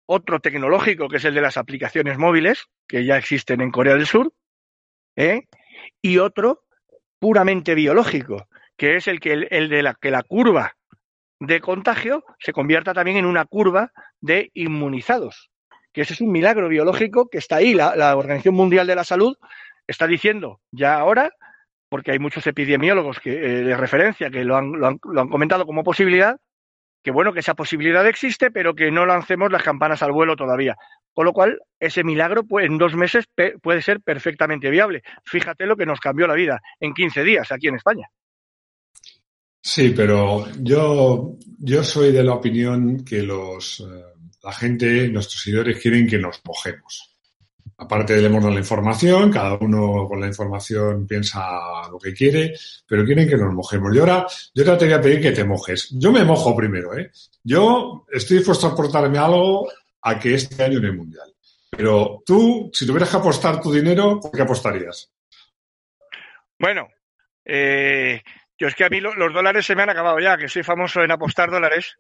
Otro 0.07 0.41
tecnológico, 0.41 1.09
que 1.09 1.19
es 1.19 1.25
el 1.25 1.35
de 1.35 1.41
las 1.41 1.57
aplicaciones 1.57 2.19
móviles, 2.19 2.67
que 2.89 3.05
ya 3.05 3.17
existen 3.17 3.61
en 3.61 3.71
Corea 3.71 3.95
del 3.95 4.07
Sur. 4.07 4.33
¿eh? 5.15 5.43
Y 6.03 6.19
otro 6.19 6.65
puramente 7.21 7.75
biológico, 7.75 8.49
que 8.77 8.97
es 8.97 9.09
el, 9.09 9.21
que, 9.21 9.33
el, 9.51 9.69
de 9.69 9.83
la 9.83 9.95
que 9.95 10.11
la 10.11 10.23
curva 10.23 10.75
de 11.41 11.61
contagio 11.61 12.25
se 12.39 12.53
convierta 12.53 12.95
también 12.95 13.17
en 13.17 13.27
una 13.27 13.45
curva 13.45 13.93
de 14.21 14.51
inmunizados. 14.55 15.51
Que 15.93 16.03
ese 16.03 16.15
es 16.15 16.21
un 16.21 16.33
milagro 16.33 16.69
biológico 16.69 17.29
que 17.29 17.39
está 17.39 17.57
ahí. 17.57 17.75
La, 17.75 18.17
Organización 18.17 18.55
Mundial 18.55 18.87
de 18.87 18.97
la 18.97 19.05
Salud 19.05 19.37
está 19.87 20.07
diciendo 20.07 20.61
ya 20.73 20.99
ahora, 20.99 21.31
porque 21.89 22.13
hay 22.13 22.19
muchos 22.19 22.47
epidemiólogos 22.47 23.21
que, 23.21 23.33
eh, 23.33 23.65
de 23.65 23.77
referencia 23.77 24.31
que 24.31 24.45
lo 24.45 24.57
han, 24.57 24.73
lo, 24.73 24.87
han, 24.87 24.99
lo 25.05 25.21
han 25.21 25.29
comentado 25.29 25.67
como 25.67 25.85
posibilidad, 25.85 26.39
que 27.05 27.11
bueno, 27.11 27.33
que 27.33 27.41
esa 27.41 27.55
posibilidad 27.55 28.07
existe, 28.07 28.51
pero 28.51 28.75
que 28.75 28.91
no 28.91 29.05
lancemos 29.07 29.53
las 29.53 29.63
campanas 29.63 30.03
al 30.03 30.13
vuelo 30.13 30.37
todavía. 30.37 30.77
Con 31.13 31.27
lo 31.27 31.33
cual, 31.33 31.61
ese 31.79 32.03
milagro 32.03 32.45
pues, 32.45 32.67
en 32.67 32.79
dos 32.79 32.97
meses 32.97 33.27
puede 33.63 33.83
ser 33.83 34.01
perfectamente 34.01 34.71
viable. 34.71 35.03
Fíjate 35.25 35.67
lo 35.67 35.77
que 35.77 35.87
nos 35.87 36.01
cambió 36.01 36.27
la 36.27 36.35
vida 36.35 36.61
en 36.81 36.95
15 36.95 37.23
días 37.23 37.53
aquí 37.53 37.69
en 37.69 37.77
España. 37.77 38.09
Sí, 39.67 39.95
pero 39.97 40.47
yo, 40.61 41.37
yo 41.59 41.83
soy 41.83 42.13
de 42.13 42.23
la 42.23 42.35
opinión 42.35 43.03
que 43.03 43.23
los, 43.23 43.81
eh, 43.81 44.05
la 44.43 44.53
gente, 44.53 45.09
nuestros 45.09 45.41
seguidores 45.41 45.81
quieren 45.81 46.07
que 46.07 46.19
nos 46.19 46.43
mojemos. 46.45 47.17
Aparte 47.79 48.13
de 48.13 48.29
dar 48.29 48.43
la 48.43 48.59
información, 48.59 49.33
cada 49.33 49.55
uno 49.55 50.07
con 50.07 50.21
la 50.21 50.27
información 50.27 51.07
piensa 51.07 51.89
lo 51.91 51.99
que 51.99 52.13
quiere, 52.13 52.55
pero 52.87 53.07
quieren 53.07 53.27
que 53.27 53.39
nos 53.39 53.55
mojemos. 53.55 53.97
Y 53.97 53.99
ahora, 54.01 54.27
yo 54.55 54.65
te 54.77 54.85
voy 54.85 54.93
a 54.93 55.01
pedir 55.01 55.23
que 55.23 55.33
te 55.33 55.45
mojes. 55.45 55.89
Yo 55.93 56.13
me 56.13 56.25
mojo 56.25 56.55
primero, 56.55 56.95
¿eh? 56.99 57.11
Yo 57.43 58.05
estoy 58.13 58.37
dispuesto 58.37 58.67
a 58.67 58.73
aportarme 58.73 59.17
algo 59.17 59.67
a 60.03 60.19
que 60.21 60.35
este 60.35 60.63
año 60.63 60.77
en 60.77 60.85
el 60.85 60.97
Mundial. 60.97 61.35
Pero 61.71 62.23
tú, 62.25 62.71
si 62.71 62.87
tuvieras 62.87 63.09
que 63.09 63.17
apostar 63.17 63.63
tu 63.63 63.73
dinero, 63.73 64.21
¿por 64.21 64.31
qué 64.31 64.43
apostarías? 64.43 65.11
Bueno, 66.59 66.87
eh, 67.47 68.21
yo 68.59 68.69
es 68.69 68.75
que 68.75 68.85
a 68.85 68.89
mí 68.89 69.01
los 69.01 69.33
dólares 69.33 69.67
se 69.67 69.75
me 69.75 69.83
han 69.83 69.91
acabado 69.91 70.21
ya, 70.21 70.37
que 70.37 70.49
soy 70.49 70.63
famoso 70.63 71.03
en 71.03 71.11
apostar 71.11 71.51
dólares. 71.51 71.97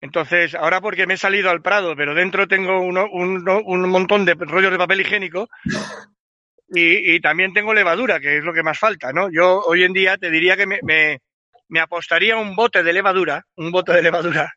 Entonces, 0.00 0.54
ahora 0.54 0.80
porque 0.80 1.06
me 1.06 1.14
he 1.14 1.16
salido 1.16 1.50
al 1.50 1.62
Prado, 1.62 1.94
pero 1.96 2.14
dentro 2.14 2.48
tengo 2.48 2.80
un 2.80 3.88
montón 3.88 4.24
de 4.24 4.34
rollos 4.34 4.72
de 4.72 4.78
papel 4.78 5.00
higiénico 5.00 5.48
y, 6.74 7.20
también 7.20 7.52
tengo 7.52 7.74
levadura, 7.74 8.18
que 8.18 8.38
es 8.38 8.44
lo 8.44 8.54
que 8.54 8.62
más 8.62 8.78
falta, 8.78 9.12
¿no? 9.12 9.30
Yo 9.30 9.60
hoy 9.60 9.84
en 9.84 9.92
día 9.92 10.16
te 10.16 10.30
diría 10.30 10.56
que 10.56 10.66
me, 10.66 11.80
apostaría 11.80 12.36
un 12.36 12.56
bote 12.56 12.82
de 12.82 12.92
levadura, 12.92 13.44
un 13.56 13.70
bote 13.70 13.92
de 13.92 14.02
levadura, 14.02 14.54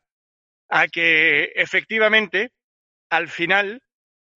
a 0.69 0.87
que 0.87 1.51
efectivamente 1.55 2.51
al 3.09 3.27
final 3.27 3.81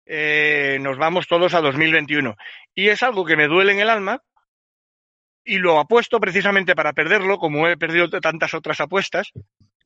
eh, 0.07 0.79
nos 0.81 0.99
vamos 0.99 1.29
todos 1.29 1.55
a 1.55 1.61
2021. 1.61 2.37
Y 2.75 2.89
es 2.89 3.03
algo 3.03 3.25
que 3.25 3.37
me 3.37 3.47
duele 3.47 3.73
en 3.73 3.81
el 3.81 3.91
alma 3.91 4.23
y 5.49 5.57
lo 5.57 5.81
apuesto 5.81 6.21
precisamente 6.21 6.77
para 6.77 6.93
perderlo, 6.93 7.39
como 7.39 7.67
he 7.67 7.79
perdido 7.79 8.11
tantas 8.21 8.53
otras 8.53 8.81
apuestas, 8.83 9.33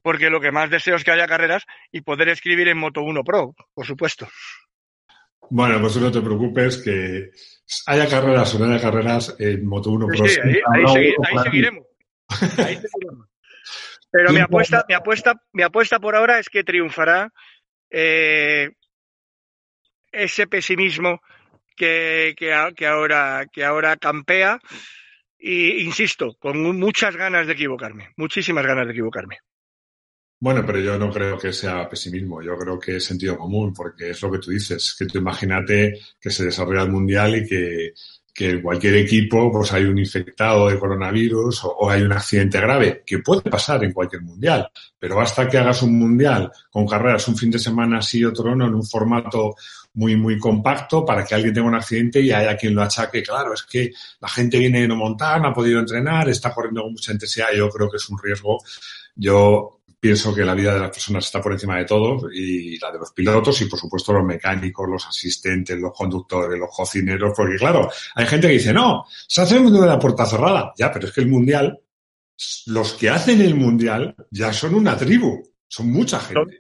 porque 0.03 0.29
lo 0.29 0.41
que 0.41 0.51
más 0.51 0.69
deseo 0.71 0.97
es 0.97 1.05
que 1.05 1.13
haya 1.13 1.29
carreras 1.29 1.63
y 1.93 2.01
poder 2.01 2.29
escribir 2.31 2.67
en 2.67 2.79
Moto 2.79 3.03
1 3.03 3.23
Pro, 3.23 3.55
por 3.73 3.87
supuesto. 3.87 4.27
Bueno, 5.51 5.81
pues 5.81 5.97
no 5.99 6.11
te 6.11 6.21
preocupes, 6.21 6.79
que 6.79 7.31
haya 7.87 8.09
carreras 8.09 8.53
o 8.57 8.59
no 8.59 8.65
haya 8.65 8.83
carreras 8.83 9.37
en 9.39 9.65
Moto 9.65 9.91
1 9.91 10.07
Pro. 10.09 10.27
Sí, 10.27 10.41
ahí, 10.73 11.13
seguiremos. 11.45 11.87
Pero 14.11 14.33
mi 14.33 14.41
apuesta, 14.41 14.85
mi 14.89 14.95
apuesta, 14.95 15.35
mi 15.53 15.63
apuesta 15.63 16.01
por 16.01 16.17
ahora 16.17 16.41
es 16.41 16.49
que 16.49 16.65
triunfará 16.65 17.33
eh, 17.89 18.69
ese 20.11 20.49
pesimismo 20.49 21.21
que, 21.77 22.35
que, 22.37 22.53
ahora, 22.53 23.47
que 23.53 23.65
ahora 23.65 23.97
campea. 23.97 24.59
Y 25.45 25.83
insisto, 25.83 26.37
con 26.39 26.79
muchas 26.79 27.17
ganas 27.17 27.49
de 27.49 27.55
equivocarme, 27.55 28.11
muchísimas 28.17 28.65
ganas 28.65 28.87
de 28.87 28.93
equivocarme. 28.93 29.39
Bueno, 30.39 30.65
pero 30.65 30.79
yo 30.79 30.97
no 30.97 31.11
creo 31.11 31.37
que 31.37 31.53
sea 31.53 31.89
pesimismo, 31.89 32.41
yo 32.41 32.57
creo 32.57 32.79
que 32.79 32.97
es 32.97 33.05
sentido 33.05 33.37
común, 33.37 33.73
porque 33.75 34.11
es 34.11 34.23
lo 34.23 34.31
que 34.31 34.39
tú 34.39 34.53
dices, 34.53 34.95
que 34.97 35.07
tú 35.07 35.19
imagínate 35.19 35.99
que 36.21 36.31
se 36.31 36.45
desarrolla 36.45 36.83
el 36.83 36.91
mundial 36.91 37.35
y 37.35 37.49
que, 37.49 37.93
que 38.33 38.51
en 38.51 38.63
cualquier 38.63 38.97
equipo 38.97 39.53
pues 39.53 39.73
hay 39.73 39.85
un 39.85 39.99
infectado 39.99 40.69
de 40.69 40.79
coronavirus 40.79 41.65
o, 41.65 41.91
hay 41.91 42.03
un 42.03 42.13
accidente 42.13 42.61
grave, 42.61 43.03
que 43.07 43.19
puede 43.19 43.43
pasar 43.43 43.85
en 43.85 43.93
cualquier 43.93 44.23
mundial, 44.23 44.69
pero 44.99 45.17
basta 45.17 45.49
que 45.49 45.59
hagas 45.59 45.83
un 45.83 45.99
mundial 45.99 46.51
con 46.71 46.87
carreras 46.87 47.29
un 47.29 47.37
fin 47.37 47.51
de 47.51 47.59
semana 47.59 48.01
sí 48.01 48.25
otro 48.25 48.55
no, 48.55 48.67
en 48.67 48.75
un 48.75 48.87
formato 48.87 49.55
muy, 49.95 50.17
muy 50.17 50.39
compacto 50.39 51.05
para 51.05 51.25
que 51.25 51.35
alguien 51.35 51.53
tenga 51.53 51.69
un 51.69 51.75
accidente 51.75 52.21
y 52.21 52.33
haya 52.33 52.57
quien 52.57 52.75
lo 52.75 52.83
achaque. 52.83 53.23
Claro, 53.23 53.53
es 53.53 53.63
que 53.63 53.93
la 54.21 54.29
gente 54.29 54.59
viene 54.59 54.81
de 54.81 54.89
no 54.89 54.97
montar, 54.97 55.41
no 55.41 55.49
ha 55.49 55.55
podido 55.55 55.81
entrenar, 55.81 56.29
está 56.29 56.53
corriendo 56.53 56.83
con 56.83 56.93
mucha 56.93 57.13
intensidad, 57.13 57.49
yo 57.55 57.69
creo 57.69 57.91
que 57.91 57.99
es 57.99 58.09
un 58.09 58.19
riesgo. 58.19 58.59
Yo 59.15 59.82
pienso 60.03 60.35
que 60.35 60.45
la 60.45 60.57
vida 60.57 60.75
de 60.75 60.81
las 60.81 60.91
personas 60.91 61.25
está 61.25 61.41
por 61.41 61.53
encima 61.53 61.79
de 61.79 61.85
todo 61.85 62.29
y 62.29 62.77
la 62.81 62.91
de 62.91 62.99
los 62.99 63.13
pilotos 63.13 63.61
y 63.63 63.67
por 63.67 63.79
supuesto 63.79 64.13
los 64.13 64.25
mecánicos, 64.25 64.89
los 64.89 65.07
asistentes, 65.07 65.79
los 65.79 65.93
conductores, 65.95 66.59
los 66.59 66.75
cocineros, 66.75 67.33
porque 67.37 67.55
claro, 67.55 67.89
hay 68.17 68.27
gente 68.27 68.49
que 68.49 68.55
dice, 68.55 68.73
no, 68.73 69.07
se 69.29 69.43
hace 69.43 69.55
el 69.55 69.63
mundial 69.63 69.85
de 69.85 69.91
la 69.91 70.01
puerta 70.01 70.27
cerrada. 70.27 70.73
Ya, 70.77 70.91
pero 70.91 71.07
es 71.07 71.13
que 71.13 71.21
el 71.21 71.29
mundial, 71.29 71.79
los 72.67 72.95
que 72.95 73.11
hacen 73.11 73.41
el 73.43 73.55
mundial 73.55 74.17
ya 74.29 74.53
son 74.53 74.75
una 74.75 74.97
tribu, 74.97 75.41
son 75.69 75.93
mucha 75.93 76.19
gente. 76.19 76.59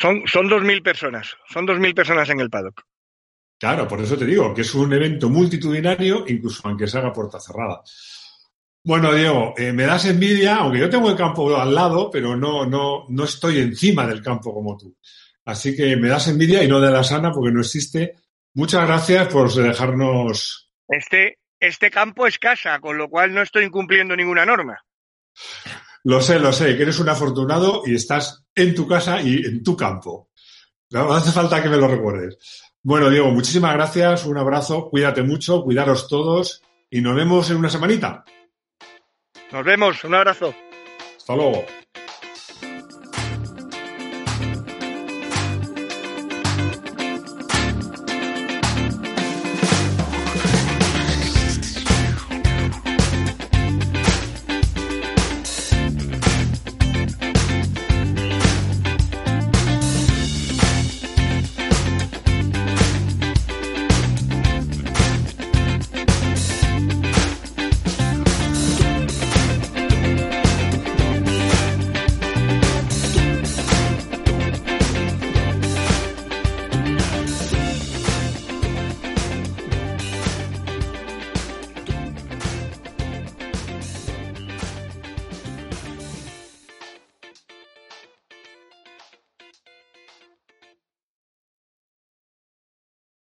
Son, 0.00 0.22
son 0.24 0.48
dos 0.48 0.62
mil 0.62 0.80
personas, 0.80 1.36
son 1.46 1.66
dos 1.66 1.78
mil 1.78 1.94
personas 1.94 2.30
en 2.30 2.40
el 2.40 2.48
paddock. 2.48 2.84
Claro, 3.58 3.86
por 3.86 4.00
eso 4.00 4.16
te 4.16 4.24
digo 4.24 4.54
que 4.54 4.62
es 4.62 4.74
un 4.74 4.90
evento 4.94 5.28
multitudinario, 5.28 6.24
incluso 6.26 6.62
aunque 6.64 6.86
se 6.86 6.96
haga 6.96 7.12
puerta 7.12 7.38
cerrada. 7.38 7.82
Bueno, 8.88 9.12
Diego, 9.12 9.52
eh, 9.58 9.70
me 9.74 9.82
das 9.82 10.06
envidia, 10.06 10.56
aunque 10.56 10.78
yo 10.78 10.88
tengo 10.88 11.10
el 11.10 11.16
campo 11.16 11.54
al 11.54 11.74
lado, 11.74 12.10
pero 12.10 12.34
no, 12.34 12.64
no, 12.64 13.04
no 13.10 13.24
estoy 13.24 13.58
encima 13.58 14.06
del 14.06 14.22
campo 14.22 14.54
como 14.54 14.78
tú. 14.78 14.96
Así 15.44 15.76
que 15.76 15.94
me 15.98 16.08
das 16.08 16.28
envidia 16.28 16.64
y 16.64 16.68
no 16.68 16.80
de 16.80 16.90
la 16.90 17.04
sana 17.04 17.30
porque 17.30 17.52
no 17.52 17.60
existe. 17.60 18.14
Muchas 18.54 18.86
gracias 18.86 19.28
por 19.28 19.52
dejarnos. 19.52 20.70
Este, 20.88 21.38
este 21.60 21.90
campo 21.90 22.26
es 22.26 22.38
casa, 22.38 22.80
con 22.80 22.96
lo 22.96 23.10
cual 23.10 23.34
no 23.34 23.42
estoy 23.42 23.66
incumpliendo 23.66 24.16
ninguna 24.16 24.46
norma. 24.46 24.82
Lo 26.04 26.22
sé, 26.22 26.38
lo 26.38 26.54
sé, 26.54 26.74
que 26.74 26.84
eres 26.84 26.98
un 26.98 27.10
afortunado 27.10 27.82
y 27.84 27.94
estás 27.94 28.46
en 28.54 28.74
tu 28.74 28.88
casa 28.88 29.20
y 29.20 29.44
en 29.44 29.62
tu 29.62 29.76
campo. 29.76 30.30
No 30.92 31.12
hace 31.12 31.30
falta 31.30 31.62
que 31.62 31.68
me 31.68 31.76
lo 31.76 31.88
recuerdes. 31.88 32.38
Bueno, 32.82 33.10
Diego, 33.10 33.30
muchísimas 33.32 33.74
gracias, 33.74 34.24
un 34.24 34.38
abrazo, 34.38 34.88
cuídate 34.88 35.22
mucho, 35.22 35.62
cuidaros 35.62 36.08
todos 36.08 36.62
y 36.88 37.02
nos 37.02 37.14
vemos 37.14 37.50
en 37.50 37.58
una 37.58 37.68
semanita. 37.68 38.24
Nos 39.52 39.64
vemos, 39.64 40.04
un 40.04 40.14
abrazo. 40.14 40.54
Hasta 41.16 41.34
luego. 41.34 41.64